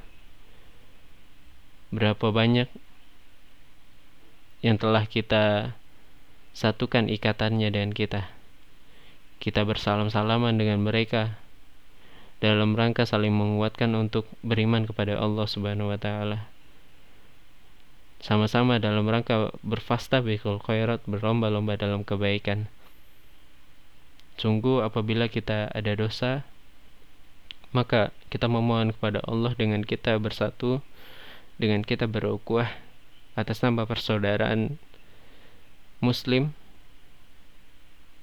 berapa 1.91 2.31
banyak 2.31 2.71
yang 4.63 4.79
telah 4.79 5.05
kita 5.07 5.75
satukan 6.55 7.07
ikatannya 7.07 7.71
dengan 7.71 7.91
kita. 7.95 8.31
Kita 9.39 9.63
bersalam-salaman 9.63 10.59
dengan 10.59 10.83
mereka 10.83 11.39
dalam 12.39 12.79
rangka 12.79 13.03
saling 13.03 13.35
menguatkan 13.35 13.91
untuk 13.99 14.31
beriman 14.47 14.87
kepada 14.87 15.19
Allah 15.19 15.47
Subhanahu 15.51 15.91
wa 15.91 15.99
taala. 15.99 16.47
Sama-sama 18.19 18.83
dalam 18.83 19.07
rangka 19.07 19.55
berfasta 19.63 20.23
bikul 20.23 20.59
khairat 20.63 21.07
berlomba-lomba 21.07 21.79
dalam 21.79 22.03
kebaikan. 22.03 22.67
Sungguh 24.39 24.87
apabila 24.87 25.27
kita 25.27 25.71
ada 25.75 25.93
dosa 25.99 26.47
maka 27.75 28.17
kita 28.33 28.49
memohon 28.49 28.97
kepada 28.97 29.21
Allah 29.29 29.53
dengan 29.53 29.85
kita 29.85 30.17
bersatu 30.17 30.81
dengan 31.61 31.85
kita 31.85 32.09
berukhuwah 32.09 32.71
atas 33.37 33.61
nama 33.61 33.85
persaudaraan 33.85 34.81
muslim 36.01 36.57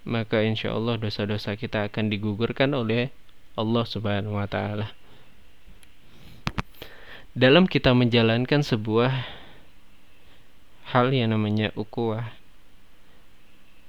maka 0.06 0.42
insya 0.42 0.74
Allah 0.74 0.98
dosa-dosa 0.98 1.58
kita 1.58 1.90
akan 1.92 2.10
digugurkan 2.10 2.74
oleh 2.74 3.14
Allah 3.56 3.88
Subhanahu 3.88 4.36
wa 4.36 4.48
taala. 4.52 4.92
Dalam 7.36 7.68
kita 7.68 7.96
menjalankan 7.96 8.64
sebuah 8.64 9.12
hal 10.92 11.12
yang 11.16 11.32
namanya 11.32 11.72
ukuah, 11.76 12.36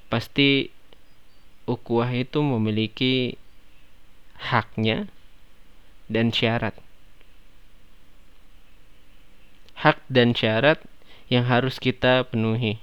pasti 0.06 0.70
ukuah 1.66 2.10
itu 2.14 2.42
memiliki 2.42 3.34
haknya 4.38 5.10
dan 6.06 6.30
syarat. 6.30 6.74
Hak 9.82 9.98
dan 10.06 10.34
syarat 10.34 10.78
yang 11.26 11.46
harus 11.46 11.82
kita 11.82 12.22
penuhi. 12.26 12.78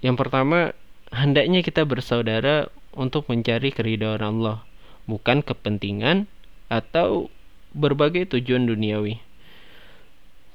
Yang 0.00 0.16
pertama, 0.16 0.72
hendaknya 1.12 1.60
kita 1.60 1.84
bersaudara 1.84 2.72
untuk 2.94 3.28
mencari 3.28 3.72
keridhaan 3.72 4.20
Allah, 4.20 4.64
bukan 5.08 5.44
kepentingan 5.44 6.28
atau 6.68 7.32
berbagai 7.72 8.36
tujuan 8.36 8.68
duniawi. 8.68 9.20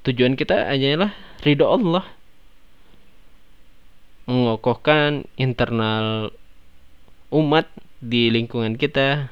Tujuan 0.03 0.35
kita 0.35 0.67
adalah 0.67 1.15
ridho 1.41 1.67
Allah. 1.67 2.05
Mengokohkan 4.23 5.27
internal 5.35 6.31
umat 7.31 7.67
di 7.99 8.31
lingkungan 8.31 8.79
kita, 8.79 9.31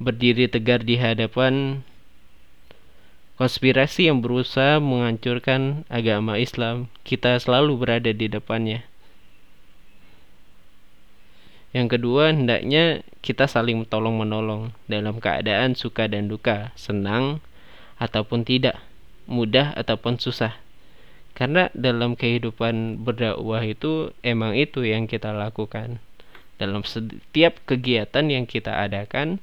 berdiri 0.00 0.48
tegar 0.48 0.84
di 0.84 0.96
hadapan 0.96 1.84
konspirasi 3.40 4.12
yang 4.12 4.20
berusaha 4.20 4.76
menghancurkan 4.80 5.88
agama 5.88 6.36
Islam. 6.36 6.92
Kita 7.08 7.40
selalu 7.40 7.80
berada 7.80 8.12
di 8.12 8.28
depannya. 8.28 8.89
Yang 11.70 11.98
kedua, 11.98 12.34
hendaknya 12.34 13.06
kita 13.22 13.46
saling 13.46 13.86
tolong 13.86 14.18
menolong 14.18 14.74
dalam 14.90 15.22
keadaan 15.22 15.78
suka 15.78 16.10
dan 16.10 16.26
duka, 16.26 16.74
senang 16.74 17.38
ataupun 18.02 18.42
tidak, 18.42 18.82
mudah 19.30 19.70
ataupun 19.78 20.18
susah. 20.18 20.58
Karena 21.38 21.70
dalam 21.70 22.18
kehidupan 22.18 23.06
berdakwah 23.06 23.62
itu 23.62 24.10
emang 24.26 24.58
itu 24.58 24.82
yang 24.82 25.06
kita 25.06 25.30
lakukan. 25.30 26.02
Dalam 26.58 26.82
setiap 26.82 27.62
kegiatan 27.64 28.26
yang 28.26 28.50
kita 28.50 28.74
adakan, 28.74 29.38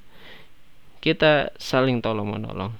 kita 0.99 1.55
saling 1.55 2.03
tolong 2.03 2.27
menolong. 2.27 2.75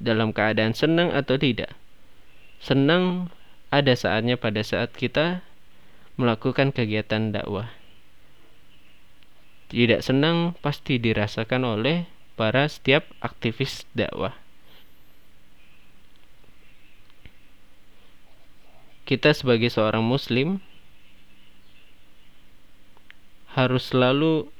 Dalam 0.00 0.32
keadaan 0.32 0.72
senang 0.72 1.12
atau 1.12 1.36
tidak. 1.36 1.76
Senang 2.64 3.28
ada 3.68 3.92
saatnya 3.92 4.40
pada 4.40 4.64
saat 4.64 4.94
kita 4.96 5.44
melakukan 6.18 6.74
kegiatan 6.74 7.30
dakwah. 7.30 7.72
Tidak 9.72 10.04
senang 10.04 10.58
pasti 10.60 10.98
dirasakan 10.98 11.64
oleh 11.64 12.04
para 12.34 12.68
setiap 12.68 13.06
aktivis 13.22 13.86
dakwah. 13.96 14.36
kita 19.08 19.32
sebagai 19.32 19.72
seorang 19.72 20.04
muslim 20.04 20.60
harus 23.56 23.88
selalu 23.88 24.52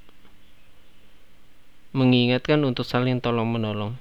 mengingatkan 1.92 2.64
untuk 2.64 2.88
saling 2.88 3.21
tolong 3.21 3.44
menolong 3.44 3.92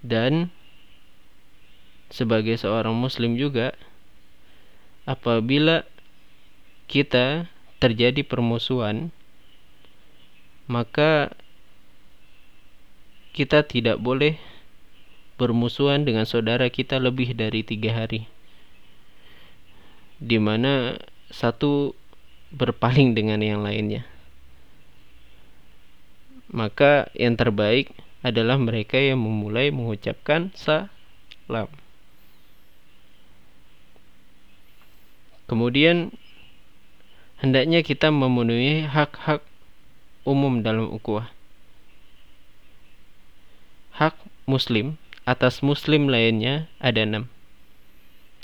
dan 0.00 0.48
sebagai 2.08 2.56
seorang 2.56 2.96
muslim 2.96 3.36
juga 3.36 3.76
apabila 5.04 5.84
kita 6.88 7.48
terjadi 7.80 8.24
permusuhan 8.24 9.12
maka 10.64 11.36
kita 13.36 13.66
tidak 13.66 14.00
boleh 14.00 14.40
bermusuhan 15.36 16.06
dengan 16.08 16.24
saudara 16.24 16.70
kita 16.70 16.96
lebih 16.96 17.36
dari 17.36 17.60
tiga 17.66 17.92
hari 17.92 18.24
di 20.22 20.38
mana 20.40 20.96
satu 21.28 21.92
berpaling 22.54 23.12
dengan 23.12 23.42
yang 23.42 23.60
lainnya 23.66 24.06
maka 26.54 27.10
yang 27.18 27.34
terbaik 27.34 27.90
adalah 28.22 28.56
mereka 28.56 28.96
yang 28.96 29.18
memulai 29.20 29.74
mengucapkan 29.74 30.54
salam. 30.54 31.68
Kemudian 35.54 36.10
hendaknya 37.38 37.86
kita 37.86 38.10
memenuhi 38.10 38.90
hak-hak 38.90 39.38
umum 40.26 40.66
dalam 40.66 40.90
ukhuwah. 40.90 41.30
Hak 43.94 44.18
muslim 44.50 44.98
atas 45.22 45.62
muslim 45.62 46.10
lainnya 46.10 46.66
ada 46.82 47.06
enam, 47.06 47.30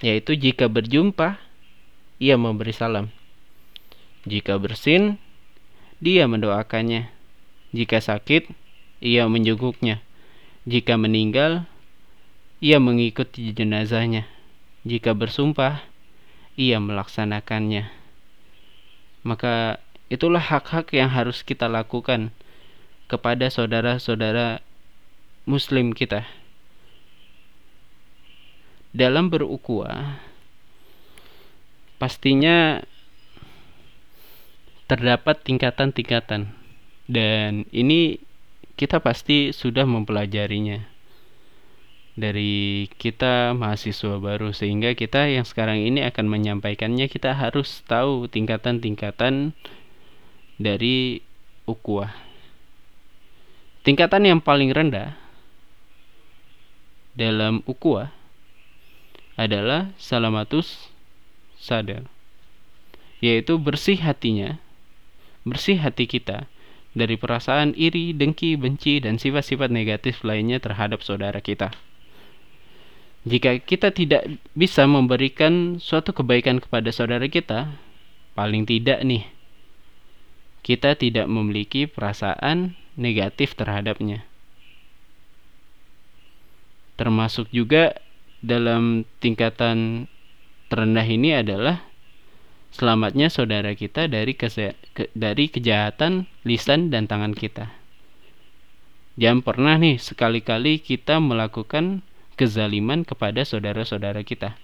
yaitu 0.07 0.39
jika 0.39 0.71
berjumpa 0.71 1.43
ia 2.23 2.39
memberi 2.39 2.71
salam, 2.71 3.11
jika 4.23 4.55
bersin 4.63 5.19
dia 5.99 6.31
mendoakannya, 6.31 7.11
jika 7.75 7.99
sakit 7.99 8.55
ia 9.03 9.27
menjenguknya. 9.27 9.99
Jika 10.63 10.95
meninggal, 10.95 11.67
ia 12.63 12.79
mengikuti 12.79 13.51
jenazahnya. 13.51 14.31
Jika 14.87 15.11
bersumpah, 15.11 15.90
ia 16.61 16.77
melaksanakannya. 16.77 17.89
Maka 19.25 19.81
itulah 20.13 20.45
hak-hak 20.45 20.93
yang 20.93 21.09
harus 21.09 21.41
kita 21.41 21.73
lakukan 21.73 22.37
kepada 23.09 23.49
saudara-saudara 23.49 24.61
muslim 25.49 25.97
kita. 25.97 26.29
Dalam 28.93 29.33
berukuah, 29.33 30.21
pastinya 31.97 32.85
terdapat 34.85 35.41
tingkatan-tingkatan 35.47 36.53
dan 37.09 37.65
ini 37.73 38.21
kita 38.75 38.99
pasti 38.99 39.55
sudah 39.55 39.87
mempelajarinya 39.87 40.90
dari 42.21 42.87
kita 43.01 43.57
mahasiswa 43.57 44.21
baru 44.21 44.53
sehingga 44.53 44.93
kita 44.93 45.33
yang 45.33 45.49
sekarang 45.49 45.81
ini 45.81 46.05
akan 46.05 46.29
menyampaikannya 46.29 47.09
kita 47.09 47.33
harus 47.33 47.81
tahu 47.89 48.29
tingkatan-tingkatan 48.29 49.57
dari 50.61 51.25
ukhuwah. 51.65 52.13
Tingkatan 53.81 54.29
yang 54.29 54.45
paling 54.45 54.77
rendah 54.77 55.17
dalam 57.17 57.65
ukhuwah 57.65 58.13
adalah 59.41 59.89
salamatus 59.97 60.93
sadar 61.57 62.05
yaitu 63.25 63.57
bersih 63.57 63.97
hatinya 64.01 64.61
bersih 65.49 65.81
hati 65.81 66.05
kita 66.05 66.49
dari 66.91 67.15
perasaan 67.15 67.73
iri, 67.79 68.11
dengki, 68.11 68.59
benci, 68.59 68.99
dan 68.99 69.17
sifat-sifat 69.17 69.71
negatif 69.71 70.27
lainnya 70.27 70.59
terhadap 70.59 71.07
saudara 71.07 71.39
kita. 71.39 71.71
Jika 73.29 73.61
kita 73.61 73.93
tidak 73.93 74.25
bisa 74.57 74.89
memberikan 74.89 75.77
suatu 75.77 76.17
kebaikan 76.17 76.57
kepada 76.57 76.89
saudara 76.89 77.29
kita, 77.29 77.69
paling 78.33 78.65
tidak 78.65 79.05
nih, 79.05 79.29
kita 80.65 80.97
tidak 80.97 81.29
memiliki 81.29 81.85
perasaan 81.85 82.77
negatif 82.97 83.53
terhadapnya. 83.53 84.25
Termasuk 86.97 87.49
juga 87.53 87.97
dalam 88.41 89.05
tingkatan 89.21 90.09
terendah 90.73 91.05
ini 91.05 91.37
adalah 91.37 91.85
selamatnya 92.73 93.29
saudara 93.29 93.77
kita 93.77 94.09
dari 94.09 94.33
ke, 94.33 94.49
dari 95.13 95.53
kejahatan 95.53 96.25
lisan 96.49 96.89
dan 96.89 97.05
tangan 97.05 97.37
kita. 97.37 97.69
Jangan 99.21 99.45
pernah 99.45 99.77
nih 99.77 100.01
sekali-kali 100.01 100.81
kita 100.81 101.21
melakukan 101.21 102.01
kezaliman 102.35 103.07
kepada 103.07 103.43
saudara-saudara 103.47 104.23
kita. 104.23 104.59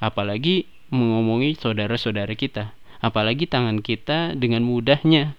Apalagi 0.00 0.68
mengomongi 0.92 1.56
saudara-saudara 1.56 2.32
kita. 2.36 2.72
Apalagi 3.00 3.48
tangan 3.48 3.80
kita 3.80 4.36
dengan 4.36 4.64
mudahnya 4.64 5.36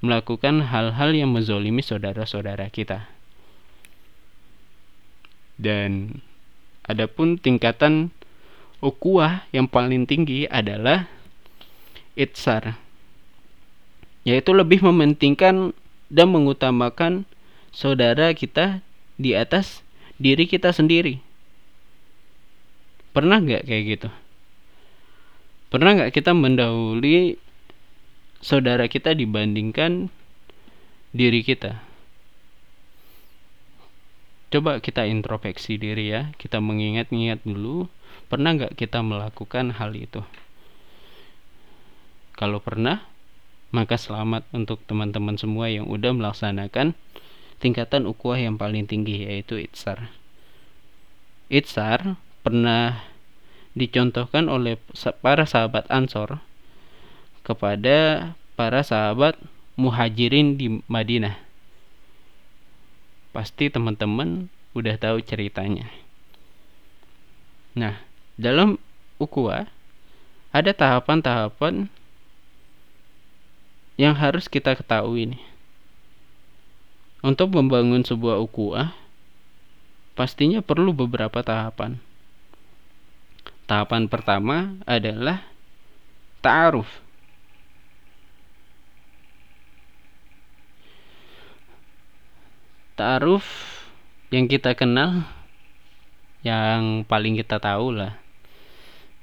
melakukan 0.00 0.64
hal-hal 0.68 1.12
yang 1.12 1.32
menzolimi 1.32 1.80
saudara-saudara 1.84 2.68
kita. 2.72 3.08
Dan 5.56 6.20
adapun 6.84 7.40
tingkatan 7.40 8.12
ukuah 8.84 9.48
yang 9.56 9.68
paling 9.68 10.04
tinggi 10.04 10.44
adalah 10.52 11.08
itsar 12.16 12.76
yaitu 14.26 14.50
lebih 14.50 14.82
mementingkan 14.82 15.70
dan 16.10 16.26
mengutamakan 16.34 17.22
saudara 17.70 18.34
kita 18.34 18.82
di 19.14 19.38
atas 19.38 19.85
diri 20.16 20.44
kita 20.48 20.72
sendiri. 20.72 21.20
Pernah 23.12 23.40
nggak 23.40 23.64
kayak 23.64 23.84
gitu? 23.86 24.08
Pernah 25.72 25.90
nggak 25.96 26.12
kita 26.12 26.36
mendahului 26.36 27.40
saudara 28.44 28.86
kita 28.86 29.16
dibandingkan 29.16 30.12
diri 31.16 31.40
kita? 31.40 31.80
Coba 34.52 34.78
kita 34.78 35.08
introspeksi 35.08 35.76
diri 35.76 36.12
ya 36.12 36.30
kita 36.38 36.62
mengingat-ingat 36.62 37.42
dulu 37.42 37.90
Pernah 38.26 38.58
nggak 38.58 38.74
kita 38.74 39.06
melakukan 39.06 39.70
hal 39.78 39.94
itu? 39.94 40.18
Kalau 42.34 42.58
pernah, 42.58 43.06
maka 43.70 43.94
selamat 43.94 44.50
untuk 44.50 44.82
teman-teman 44.82 45.38
semua 45.38 45.70
yang 45.70 45.86
udah 45.86 46.10
melaksanakan 46.10 46.98
tingkatan 47.58 48.04
ukuah 48.04 48.36
yang 48.36 48.60
paling 48.60 48.84
tinggi 48.84 49.24
yaitu 49.24 49.56
itsar. 49.60 50.12
Itsar 51.48 52.20
pernah 52.44 53.06
dicontohkan 53.76 54.48
oleh 54.48 54.80
para 55.20 55.44
sahabat 55.44 55.84
Ansor 55.92 56.40
kepada 57.44 58.32
para 58.56 58.80
sahabat 58.82 59.36
muhajirin 59.76 60.56
di 60.56 60.80
Madinah. 60.88 61.36
Pasti 63.30 63.68
teman-teman 63.68 64.48
udah 64.72 64.96
tahu 64.96 65.20
ceritanya. 65.20 65.92
Nah, 67.76 68.00
dalam 68.40 68.80
ukhuwah 69.20 69.68
ada 70.56 70.72
tahapan-tahapan 70.72 71.92
yang 74.00 74.16
harus 74.16 74.48
kita 74.48 74.72
ketahui 74.72 75.36
nih. 75.36 75.42
Untuk 77.26 77.50
membangun 77.50 78.06
sebuah 78.06 78.38
ukhuwah 78.38 78.94
pastinya 80.14 80.62
perlu 80.62 80.94
beberapa 80.94 81.42
tahapan. 81.42 81.98
Tahapan 83.66 84.06
pertama 84.06 84.78
adalah 84.86 85.42
ta'aruf. 86.38 86.86
Ta'aruf 92.94 93.42
yang 94.30 94.46
kita 94.46 94.78
kenal 94.78 95.26
yang 96.46 97.02
paling 97.10 97.34
kita 97.34 97.58
tahu 97.58 97.90
lah 97.90 98.22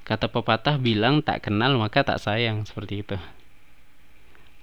Kata 0.03 0.27
pepatah 0.27 0.75
bilang 0.75 1.23
tak 1.23 1.47
kenal 1.47 1.79
maka 1.79 2.03
tak 2.03 2.19
sayang 2.19 2.67
seperti 2.67 3.07
itu. 3.07 3.15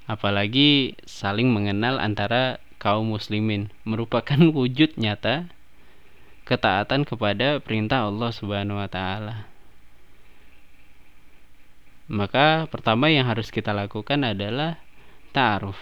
Apalagi 0.04 1.00
saling 1.08 1.48
mengenal 1.48 1.96
antara 1.96 2.60
kaum 2.80 3.12
muslimin 3.12 3.68
merupakan 3.84 4.40
wujud 4.56 4.96
nyata 4.96 5.52
ketaatan 6.48 7.04
kepada 7.04 7.60
perintah 7.60 8.08
Allah 8.08 8.32
Subhanahu 8.32 8.80
wa 8.80 8.88
taala. 8.88 9.46
Maka 12.10 12.66
pertama 12.66 13.06
yang 13.06 13.28
harus 13.30 13.54
kita 13.54 13.70
lakukan 13.70 14.26
adalah 14.26 14.82
ta'aruf, 15.30 15.78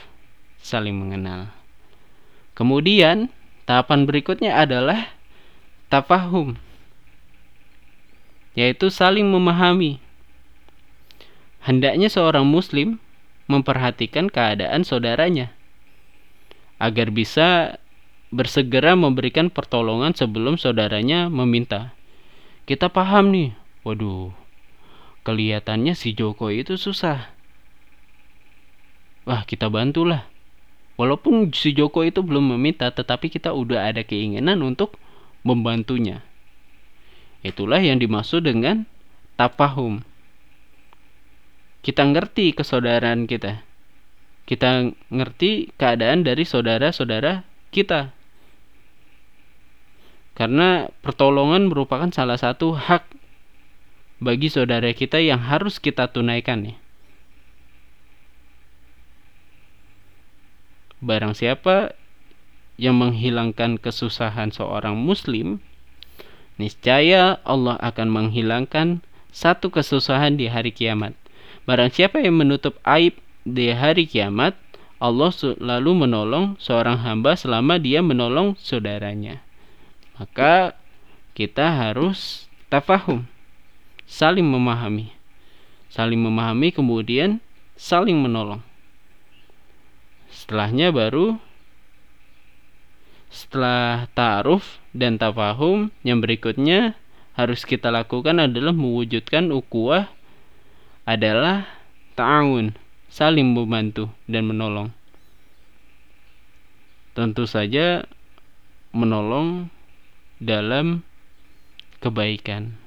saling 0.61 0.93
mengenal. 0.93 1.49
Kemudian 2.53 3.33
tahapan 3.65 4.05
berikutnya 4.05 4.61
adalah 4.61 5.15
tafahum 5.89 6.61
yaitu 8.59 8.91
saling 8.91 9.29
memahami 9.29 10.03
hendaknya 11.65 12.11
seorang 12.11 12.45
muslim 12.45 12.99
memperhatikan 13.47 14.27
keadaan 14.27 14.83
saudaranya 14.83 15.55
agar 16.79 17.11
bisa 17.11 17.79
bersegera 18.31 18.95
memberikan 18.95 19.51
pertolongan 19.51 20.15
sebelum 20.15 20.57
saudaranya 20.57 21.27
meminta. 21.27 21.93
Kita 22.69 22.93
paham 22.93 23.35
nih, 23.35 23.51
waduh, 23.83 24.31
kelihatannya 25.27 25.99
si 25.99 26.15
Joko 26.15 26.53
itu 26.55 26.79
susah. 26.79 27.35
Wah, 29.27 29.45
kita 29.45 29.69
bantulah. 29.69 30.25
Walaupun 30.99 31.53
si 31.55 31.75
Joko 31.75 32.03
itu 32.03 32.25
belum 32.25 32.57
meminta, 32.57 32.91
tetapi 32.91 33.31
kita 33.31 33.55
udah 33.55 33.93
ada 33.93 34.03
keinginan 34.03 34.61
untuk 34.65 34.97
membantunya. 35.47 36.25
Itulah 37.47 37.79
yang 37.79 38.03
dimaksud 38.03 38.45
dengan 38.45 38.85
tapahum. 39.39 40.03
Kita 41.87 42.03
ngerti 42.03 42.53
kesaudaraan 42.53 43.31
kita 43.31 43.68
kita 44.49 44.97
ngerti 45.13 45.77
keadaan 45.77 46.25
dari 46.25 46.49
saudara-saudara 46.49 47.45
kita. 47.69 48.17
Karena 50.33 50.89
pertolongan 51.05 51.69
merupakan 51.69 52.09
salah 52.09 52.41
satu 52.41 52.73
hak 52.73 53.05
bagi 54.25 54.49
saudara 54.49 54.89
kita 54.97 55.21
yang 55.21 55.45
harus 55.45 55.77
kita 55.77 56.09
tunaikan 56.09 56.65
nih. 56.65 56.81
Barang 61.05 61.37
siapa 61.37 61.93
yang 62.81 62.97
menghilangkan 62.97 63.77
kesusahan 63.77 64.49
seorang 64.49 64.97
muslim, 64.97 65.61
niscaya 66.57 67.37
Allah 67.45 67.77
akan 67.85 68.09
menghilangkan 68.09 69.05
satu 69.29 69.69
kesusahan 69.69 70.41
di 70.41 70.49
hari 70.49 70.73
kiamat. 70.73 71.13
Barang 71.69 71.93
siapa 71.93 72.25
yang 72.25 72.41
menutup 72.41 72.81
aib 72.89 73.15
di 73.55 73.73
hari 73.73 74.05
kiamat 74.05 74.57
Allah 74.99 75.31
selalu 75.31 76.07
menolong 76.07 76.59
seorang 76.59 76.99
hamba 77.01 77.39
selama 77.39 77.79
dia 77.79 78.03
menolong 78.03 78.59
saudaranya. 78.59 79.39
Maka 80.19 80.75
kita 81.39 81.71
harus 81.71 82.51
tafahum, 82.67 83.23
saling 84.11 84.43
memahami. 84.43 85.15
Saling 85.89 86.19
memahami 86.19 86.75
kemudian 86.75 87.39
saling 87.79 88.19
menolong. 88.19 88.61
Setelahnya 90.29 90.91
baru 90.91 91.39
setelah 93.31 94.11
ta'aruf 94.19 94.83
dan 94.91 95.17
tafahum 95.17 95.95
yang 96.03 96.19
berikutnya 96.19 96.99
harus 97.39 97.63
kita 97.63 97.95
lakukan 97.95 98.43
adalah 98.43 98.75
mewujudkan 98.75 99.55
ukuah 99.55 100.11
adalah 101.07 101.71
ta'awun 102.19 102.75
saling 103.09 103.57
membantu 103.57 104.13
dan 104.29 104.49
menolong. 104.49 104.93
Tentu 107.17 107.49
saja 107.49 108.07
menolong 108.95 109.73
dalam 110.39 111.03
kebaikan. 111.99 112.79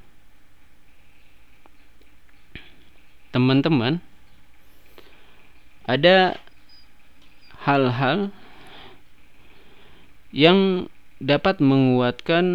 Teman-teman, 3.32 4.00
ada 5.88 6.40
hal-hal 7.64 8.32
yang 10.32 10.88
dapat 11.22 11.60
menguatkan 11.60 12.46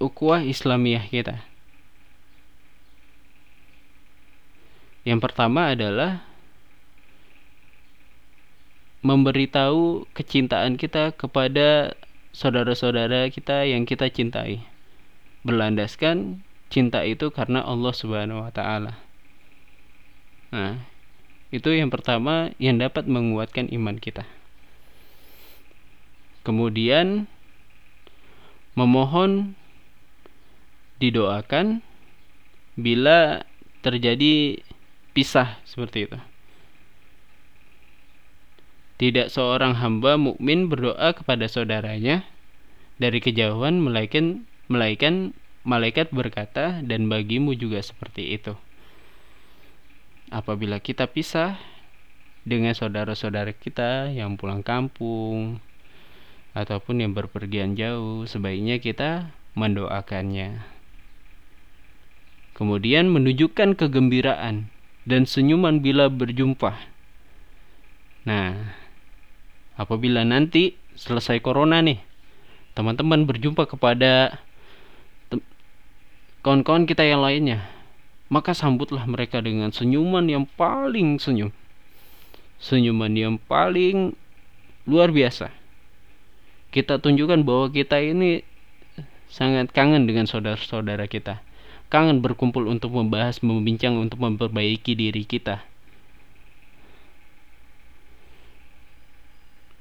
ukhuwah 0.00 0.44
Islamiyah 0.44 1.04
kita. 1.08 1.49
Yang 5.04 5.20
pertama 5.24 5.72
adalah 5.72 6.24
memberitahu 9.00 10.04
kecintaan 10.12 10.76
kita 10.76 11.16
kepada 11.16 11.96
saudara-saudara 12.36 13.32
kita 13.32 13.64
yang 13.64 13.88
kita 13.88 14.12
cintai. 14.12 14.60
Berlandaskan 15.40 16.44
cinta 16.68 17.00
itu 17.08 17.32
karena 17.32 17.64
Allah 17.64 17.96
Subhanahu 17.96 18.44
wa 18.44 18.52
taala. 18.52 19.00
Nah, 20.52 20.84
itu 21.48 21.72
yang 21.72 21.88
pertama 21.88 22.52
yang 22.60 22.76
dapat 22.76 23.08
menguatkan 23.08 23.72
iman 23.72 23.96
kita. 23.96 24.28
Kemudian 26.44 27.24
memohon 28.76 29.56
didoakan 31.00 31.80
bila 32.76 33.48
terjadi 33.80 34.60
pisah 35.20 35.60
seperti 35.68 36.08
itu. 36.08 36.16
Tidak 38.96 39.28
seorang 39.28 39.76
hamba 39.76 40.16
mukmin 40.16 40.72
berdoa 40.72 41.12
kepada 41.12 41.44
saudaranya 41.44 42.24
dari 42.96 43.20
kejauhan 43.20 43.84
melainkan 43.84 44.48
melainkan 44.72 45.36
malaikat 45.60 46.08
berkata 46.08 46.80
dan 46.80 47.12
bagimu 47.12 47.52
juga 47.52 47.84
seperti 47.84 48.32
itu. 48.32 48.56
Apabila 50.32 50.80
kita 50.80 51.04
pisah 51.04 51.60
dengan 52.48 52.72
saudara-saudara 52.72 53.52
kita 53.52 54.08
yang 54.08 54.40
pulang 54.40 54.64
kampung 54.64 55.60
ataupun 56.56 57.04
yang 57.04 57.12
berpergian 57.12 57.76
jauh, 57.76 58.24
sebaiknya 58.24 58.80
kita 58.80 59.36
mendoakannya. 59.52 60.64
Kemudian 62.56 63.12
menunjukkan 63.12 63.76
kegembiraan 63.76 64.79
dan 65.08 65.24
senyuman 65.24 65.80
bila 65.80 66.12
berjumpa. 66.12 66.76
Nah, 68.28 68.76
apabila 69.76 70.24
nanti 70.26 70.76
selesai 70.96 71.40
corona 71.40 71.80
nih, 71.80 72.00
teman-teman 72.76 73.24
berjumpa 73.24 73.64
kepada 73.64 74.40
kawan-kawan 76.44 76.84
kita 76.84 77.04
yang 77.04 77.24
lainnya, 77.24 77.64
maka 78.28 78.52
sambutlah 78.52 79.04
mereka 79.08 79.40
dengan 79.40 79.72
senyuman 79.72 80.28
yang 80.28 80.44
paling 80.44 81.16
senyum. 81.16 81.52
Senyuman 82.60 83.16
yang 83.16 83.34
paling 83.40 84.12
luar 84.84 85.08
biasa. 85.08 85.48
Kita 86.70 87.00
tunjukkan 87.00 87.42
bahwa 87.42 87.72
kita 87.72 87.98
ini 87.98 88.44
sangat 89.32 89.72
kangen 89.72 90.04
dengan 90.04 90.28
saudara-saudara 90.28 91.08
kita 91.08 91.40
kangen 91.90 92.22
berkumpul 92.22 92.70
untuk 92.70 92.94
membahas, 92.94 93.42
membincang 93.42 93.98
untuk 93.98 94.22
memperbaiki 94.22 94.94
diri 94.94 95.26
kita. 95.26 95.66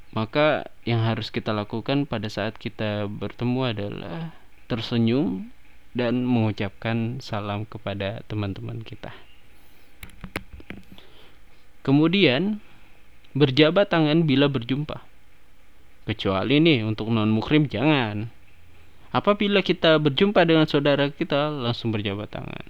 Maka 0.10 0.66
yang 0.90 1.06
harus 1.06 1.30
kita 1.30 1.54
lakukan 1.54 2.10
pada 2.10 2.26
saat 2.34 2.58
kita 2.58 3.06
bertemu 3.06 3.62
adalah 3.62 4.34
tersenyum 4.66 5.54
dan 5.94 6.26
mengucapkan 6.26 7.22
salam 7.22 7.70
kepada 7.70 8.26
teman-teman 8.26 8.82
kita. 8.82 9.14
Kemudian 11.86 12.58
berjabat 13.38 13.94
tangan 13.94 14.26
bila 14.26 14.50
berjumpa. 14.50 15.06
Kecuali 16.10 16.58
nih 16.58 16.82
untuk 16.90 17.14
non 17.14 17.30
mukrim 17.30 17.70
jangan. 17.70 18.34
Apabila 19.10 19.66
kita 19.66 19.98
berjumpa 19.98 20.46
dengan 20.46 20.70
saudara 20.70 21.10
kita, 21.10 21.50
langsung 21.50 21.90
berjabat 21.90 22.30
tangan. 22.30 22.66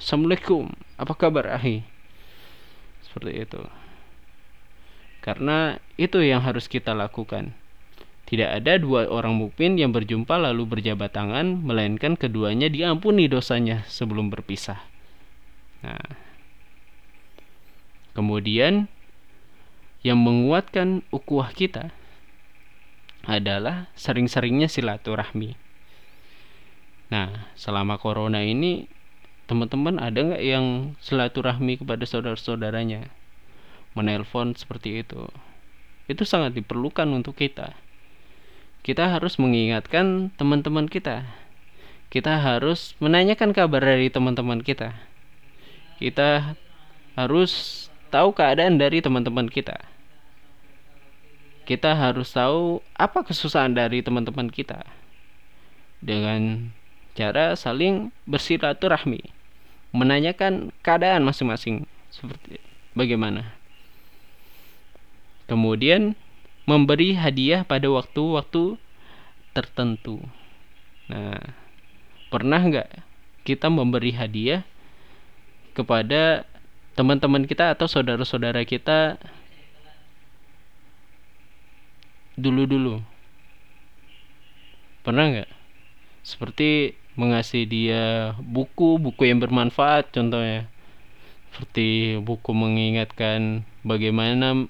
Assalamualaikum, 0.00 0.72
apa 0.96 1.12
kabar 1.12 1.60
ahi? 1.60 1.84
Seperti 3.04 3.44
itu. 3.44 3.62
Karena 5.20 5.76
itu 6.00 6.24
yang 6.24 6.40
harus 6.40 6.72
kita 6.72 6.96
lakukan. 6.96 7.52
Tidak 8.24 8.48
ada 8.48 8.80
dua 8.80 9.04
orang 9.12 9.36
mukmin 9.36 9.76
yang 9.76 9.92
berjumpa 9.92 10.40
lalu 10.40 10.64
berjabat 10.64 11.12
tangan, 11.12 11.60
melainkan 11.60 12.16
keduanya 12.16 12.72
diampuni 12.72 13.28
dosanya 13.28 13.84
sebelum 13.84 14.32
berpisah. 14.32 14.80
Nah, 15.84 16.00
kemudian 18.16 18.88
yang 20.00 20.16
menguatkan 20.16 21.04
ukuah 21.12 21.52
kita 21.52 21.92
adalah 23.28 23.92
sering-seringnya 23.96 24.72
silaturahmi. 24.72 25.60
Nah, 27.14 27.46
selama 27.54 27.94
corona 28.02 28.42
ini 28.42 28.90
teman-teman 29.46 30.02
ada 30.02 30.18
nggak 30.18 30.42
yang 30.42 30.98
silaturahmi 30.98 31.78
kepada 31.78 32.02
saudara-saudaranya? 32.02 33.06
Menelpon 33.94 34.58
seperti 34.58 35.06
itu. 35.06 35.30
Itu 36.10 36.26
sangat 36.26 36.58
diperlukan 36.58 37.06
untuk 37.14 37.38
kita. 37.38 37.78
Kita 38.82 39.14
harus 39.14 39.38
mengingatkan 39.38 40.34
teman-teman 40.34 40.90
kita. 40.90 41.22
Kita 42.10 42.34
harus 42.42 42.98
menanyakan 42.98 43.54
kabar 43.54 43.78
dari 43.78 44.10
teman-teman 44.10 44.58
kita. 44.58 44.90
Kita 46.02 46.58
harus 47.14 47.86
tahu 48.10 48.34
keadaan 48.34 48.74
dari 48.74 48.98
teman-teman 48.98 49.46
kita. 49.46 49.78
Kita 51.62 51.94
harus 51.94 52.34
tahu 52.34 52.82
apa 52.98 53.22
kesusahan 53.22 53.70
dari 53.70 54.02
teman-teman 54.02 54.50
kita 54.50 54.82
dengan 56.02 56.74
cara 57.14 57.54
saling 57.54 58.10
bersilaturahmi. 58.26 59.22
Menanyakan 59.94 60.74
keadaan 60.82 61.22
masing-masing 61.22 61.86
seperti 62.10 62.58
bagaimana. 62.98 63.54
Kemudian 65.46 66.18
memberi 66.66 67.14
hadiah 67.14 67.62
pada 67.62 67.86
waktu-waktu 67.86 68.74
tertentu. 69.54 70.18
Nah 71.06 71.38
pernah 72.34 72.58
nggak 72.58 72.90
kita 73.46 73.70
memberi 73.70 74.10
hadiah 74.10 74.66
kepada 75.78 76.42
teman-teman 76.98 77.46
kita 77.46 77.70
atau 77.74 77.86
saudara-saudara 77.86 78.66
kita? 78.66 79.20
Dulu-dulu. 82.34 82.98
Pernah 85.06 85.24
nggak? 85.30 85.50
Seperti 86.24 86.96
mengasih 87.14 87.66
dia 87.66 88.34
buku-buku 88.42 89.30
yang 89.30 89.38
bermanfaat 89.42 90.10
contohnya. 90.10 90.66
Seperti 91.54 92.18
buku 92.18 92.50
mengingatkan 92.50 93.62
bagaimana 93.86 94.66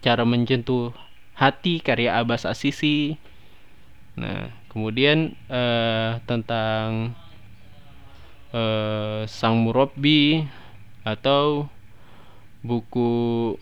cara 0.00 0.22
menjentuh 0.22 0.94
hati 1.34 1.80
karya 1.80 2.20
Abbas 2.20 2.44
Asisi 2.44 3.16
nah 4.18 4.52
kemudian 4.68 5.32
uh, 5.48 6.20
tentang 6.28 7.16
uh, 8.52 9.24
sang 9.24 9.62
murabbi 9.64 10.44
atau 11.06 11.70
buku 12.60 13.56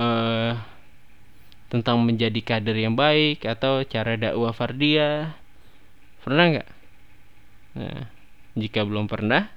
uh, 0.00 0.56
tentang 1.68 2.04
menjadi 2.04 2.40
kader 2.40 2.76
yang 2.76 2.96
baik 2.96 3.44
atau 3.48 3.84
cara 3.84 4.16
dakwah 4.16 4.52
fardiyah. 4.52 5.36
Pernah 6.20 6.44
nggak 6.56 6.68
Nah, 7.72 8.12
jika 8.52 8.84
belum 8.84 9.08
pernah, 9.08 9.48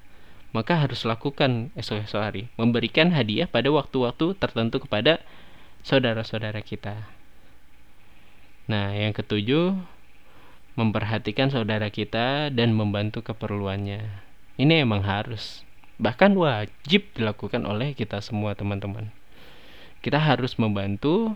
maka 0.55 0.79
harus 0.79 1.03
lakukan 1.03 1.75
esok-esok 1.75 2.21
hari, 2.23 2.43
memberikan 2.55 3.11
hadiah 3.11 3.43
pada 3.43 3.67
waktu-waktu 3.67 4.39
tertentu 4.39 4.79
kepada 4.87 5.19
saudara-saudara 5.83 6.63
kita. 6.63 7.03
Nah, 8.71 8.95
yang 8.95 9.11
ketujuh, 9.11 9.75
memperhatikan 10.79 11.51
saudara 11.51 11.91
kita 11.91 12.51
dan 12.55 12.71
membantu 12.71 13.19
keperluannya. 13.19 14.23
Ini 14.55 14.87
emang 14.87 15.03
harus, 15.03 15.67
bahkan 15.99 16.31
wajib 16.39 17.11
dilakukan 17.19 17.67
oleh 17.67 17.91
kita 17.91 18.23
semua 18.23 18.55
teman-teman. 18.55 19.11
Kita 19.99 20.23
harus 20.23 20.55
membantu 20.55 21.35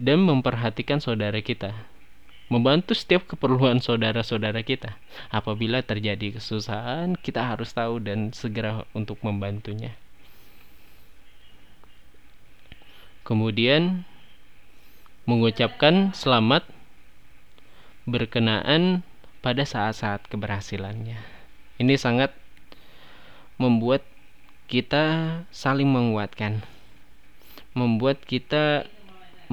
dan 0.00 0.24
memperhatikan 0.24 0.98
saudara 0.98 1.38
kita 1.44 1.93
membantu 2.52 2.92
setiap 2.92 3.24
keperluan 3.24 3.80
saudara-saudara 3.80 4.60
kita. 4.60 4.96
Apabila 5.32 5.80
terjadi 5.80 6.36
kesusahan, 6.36 7.16
kita 7.16 7.40
harus 7.40 7.72
tahu 7.72 8.00
dan 8.04 8.30
segera 8.36 8.84
untuk 8.92 9.20
membantunya. 9.24 9.96
Kemudian 13.24 14.04
mengucapkan 15.24 16.12
selamat 16.12 16.68
berkenaan 18.04 19.00
pada 19.40 19.64
saat-saat 19.64 20.28
keberhasilannya. 20.28 21.16
Ini 21.80 21.94
sangat 21.96 22.36
membuat 23.56 24.04
kita 24.68 25.40
saling 25.48 25.88
menguatkan. 25.88 26.60
Membuat 27.72 28.20
kita 28.28 28.86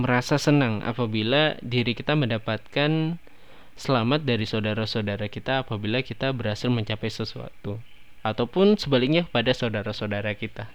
merasa 0.01 0.41
senang 0.41 0.81
apabila 0.81 1.61
diri 1.61 1.93
kita 1.93 2.17
mendapatkan 2.17 3.21
selamat 3.77 4.25
dari 4.25 4.49
saudara-saudara 4.49 5.29
kita 5.29 5.61
apabila 5.61 6.01
kita 6.01 6.33
berhasil 6.33 6.73
mencapai 6.73 7.13
sesuatu. 7.13 7.77
Ataupun 8.25 8.81
sebaliknya 8.81 9.29
pada 9.29 9.53
saudara-saudara 9.53 10.33
kita. 10.33 10.65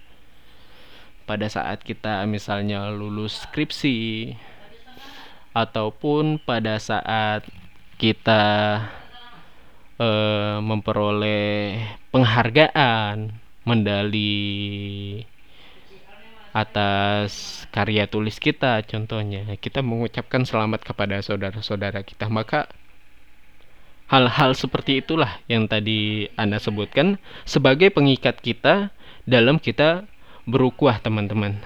Pada 1.27 1.51
saat 1.51 1.83
kita 1.83 2.23
misalnya 2.31 2.87
lulus 2.95 3.43
skripsi 3.51 4.31
ataupun 5.51 6.39
pada 6.39 6.79
saat 6.79 7.43
kita 7.99 8.45
uh, 9.99 10.59
memperoleh 10.63 11.83
penghargaan 12.15 13.35
medali 13.67 15.27
atas 16.57 17.65
karya 17.69 18.09
tulis 18.09 18.41
kita 18.41 18.81
contohnya. 18.89 19.45
Kita 19.61 19.85
mengucapkan 19.85 20.49
selamat 20.49 20.89
kepada 20.89 21.21
saudara-saudara 21.21 22.01
kita. 22.01 22.33
Maka 22.33 22.73
hal-hal 24.09 24.57
seperti 24.57 25.05
itulah 25.05 25.37
yang 25.53 25.69
tadi 25.69 26.33
Anda 26.41 26.57
sebutkan 26.57 27.21
sebagai 27.45 27.93
pengikat 27.93 28.41
kita 28.41 28.89
dalam 29.29 29.61
kita 29.61 30.09
berukuah 30.49 30.97
teman-teman. 31.05 31.61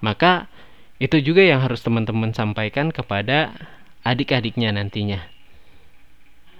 Maka 0.00 0.48
itu 0.96 1.20
juga 1.20 1.44
yang 1.44 1.60
harus 1.60 1.84
teman-teman 1.84 2.32
sampaikan 2.32 2.88
kepada 2.88 3.52
adik-adiknya 4.00 4.72
nantinya. 4.72 5.20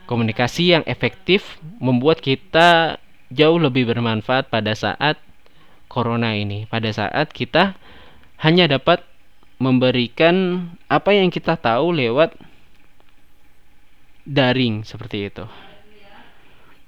Komunikasi 0.04 0.76
yang 0.76 0.84
efektif 0.84 1.56
membuat 1.80 2.20
kita 2.20 3.00
jauh 3.32 3.56
lebih 3.56 3.88
bermanfaat 3.88 4.50
pada 4.52 4.74
saat 4.76 5.16
corona 5.90 6.38
ini 6.38 6.70
pada 6.70 6.86
saat 6.94 7.34
kita 7.34 7.74
hanya 8.38 8.70
dapat 8.70 9.02
memberikan 9.58 10.64
apa 10.86 11.12
yang 11.12 11.28
kita 11.28 11.58
tahu 11.58 11.90
lewat 11.90 12.32
daring 14.24 14.86
seperti 14.86 15.28
itu. 15.28 15.44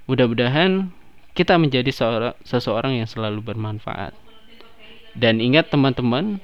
Mudah-mudahan 0.07 0.89
kita 1.35 1.59
menjadi 1.59 1.91
seorang, 1.91 2.37
seseorang 2.47 3.03
yang 3.03 3.09
selalu 3.11 3.43
bermanfaat. 3.43 4.15
Dan 5.13 5.45
ingat 5.45 5.69
teman-teman, 5.69 6.41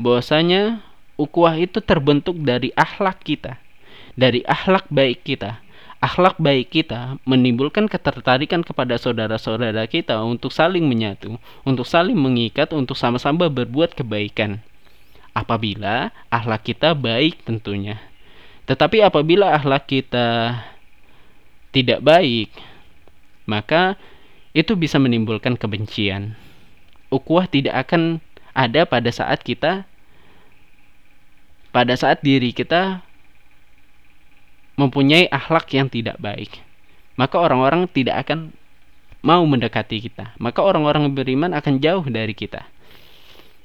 bahwasanya 0.00 0.80
ukhuwah 1.20 1.52
itu 1.60 1.84
terbentuk 1.84 2.40
dari 2.40 2.72
akhlak 2.72 3.20
kita, 3.20 3.60
dari 4.16 4.40
akhlak 4.48 4.88
baik 4.88 5.20
kita 5.20 5.60
akhlak 6.00 6.40
baik 6.40 6.72
kita 6.72 7.20
menimbulkan 7.28 7.84
ketertarikan 7.84 8.64
kepada 8.64 8.96
saudara-saudara 8.96 9.84
kita 9.84 10.16
untuk 10.24 10.48
saling 10.48 10.88
menyatu, 10.88 11.36
untuk 11.62 11.84
saling 11.84 12.16
mengikat, 12.16 12.72
untuk 12.72 12.96
sama-sama 12.96 13.52
berbuat 13.52 13.92
kebaikan. 13.92 14.64
Apabila 15.36 16.10
akhlak 16.32 16.66
kita 16.72 16.96
baik 16.96 17.44
tentunya. 17.44 18.00
Tetapi 18.64 19.04
apabila 19.04 19.52
akhlak 19.54 19.86
kita 19.86 20.58
tidak 21.70 22.00
baik, 22.02 22.50
maka 23.46 23.94
itu 24.56 24.74
bisa 24.74 24.98
menimbulkan 24.98 25.54
kebencian. 25.54 26.34
Ukhuwah 27.12 27.46
tidak 27.46 27.86
akan 27.86 28.18
ada 28.56 28.82
pada 28.88 29.10
saat 29.14 29.46
kita 29.46 29.86
pada 31.70 31.94
saat 31.94 32.18
diri 32.26 32.50
kita 32.50 32.98
mempunyai 34.80 35.28
akhlak 35.28 35.68
yang 35.76 35.92
tidak 35.92 36.16
baik, 36.16 36.64
maka 37.20 37.36
orang-orang 37.36 37.84
tidak 37.92 38.24
akan 38.24 38.56
mau 39.20 39.44
mendekati 39.44 40.00
kita. 40.00 40.32
Maka 40.40 40.64
orang-orang 40.64 41.12
beriman 41.12 41.52
akan 41.52 41.76
jauh 41.84 42.04
dari 42.08 42.32
kita. 42.32 42.64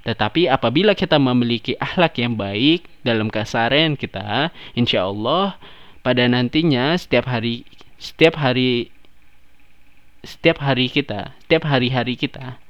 Tetapi 0.05 0.51
apabila 0.51 0.93
kita 0.93 1.17
memiliki 1.17 1.73
akhlak 1.81 2.19
yang 2.21 2.37
baik 2.37 2.85
dalam 3.01 3.31
keseharian 3.31 3.97
kita, 3.97 4.53
insya 4.77 5.07
Allah 5.07 5.57
pada 6.05 6.27
nantinya 6.29 6.93
setiap 6.93 7.25
hari 7.25 7.65
setiap 7.97 8.37
hari 8.37 8.93
setiap 10.21 10.61
hari 10.61 10.91
kita, 10.91 11.33
setiap 11.47 11.65
hari-hari 11.65 12.13
kita 12.13 12.61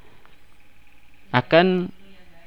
akan 1.35 1.91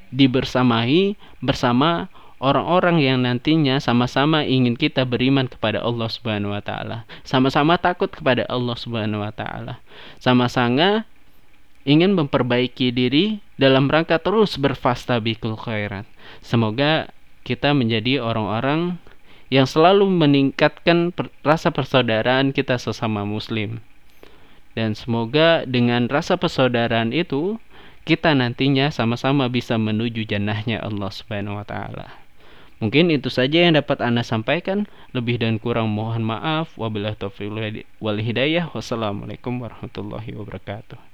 dibersamai 0.09 1.13
bersama 1.37 2.09
orang-orang 2.39 3.03
yang 3.03 3.23
nantinya 3.23 3.77
sama-sama 3.83 4.47
ingin 4.47 4.79
kita 4.79 5.03
beriman 5.03 5.45
kepada 5.51 5.83
Allah 5.83 6.07
Subhanahu 6.07 6.55
wa 6.55 6.63
taala, 6.63 7.03
sama-sama 7.27 7.75
takut 7.75 8.09
kepada 8.09 8.47
Allah 8.47 8.75
Subhanahu 8.79 9.21
wa 9.21 9.31
taala. 9.35 9.83
Sama-sama 10.23 11.03
ingin 11.83 12.15
memperbaiki 12.15 12.91
diri 12.91 13.43
dalam 13.59 13.91
rangka 13.91 14.19
terus 14.19 14.55
berfastabikul 14.55 15.59
khairat. 15.59 16.07
Semoga 16.39 17.11
kita 17.43 17.75
menjadi 17.75 18.23
orang-orang 18.23 18.99
yang 19.49 19.65
selalu 19.65 20.07
meningkatkan 20.07 21.09
per 21.09 21.33
rasa 21.41 21.73
persaudaraan 21.73 22.53
kita 22.53 22.77
sesama 22.77 23.25
muslim. 23.25 23.81
Dan 24.77 24.93
semoga 24.93 25.65
dengan 25.65 26.05
rasa 26.07 26.37
persaudaraan 26.37 27.11
itu 27.11 27.57
kita 28.05 28.31
nantinya 28.37 28.93
sama-sama 28.93 29.49
bisa 29.49 29.75
menuju 29.75 30.23
jannahnya 30.29 30.79
Allah 30.79 31.09
Subhanahu 31.09 31.57
wa 31.59 31.65
taala. 31.65 32.18
Mungkin 32.79 33.11
itu 33.11 33.27
saja 33.27 33.67
yang 33.67 33.75
dapat 33.75 33.99
Anda 33.99 34.23
sampaikan. 34.23 34.87
Lebih 35.11 35.43
dan 35.43 35.59
kurang 35.59 35.91
mohon 35.91 36.23
maaf. 36.23 36.71
Wabillahi 36.79 37.19
taufiq 37.19 37.51
wal 37.99 38.19
hidayah. 38.23 38.71
Wassalamualaikum 38.71 39.59
warahmatullahi 39.59 40.31
wabarakatuh. 40.35 41.08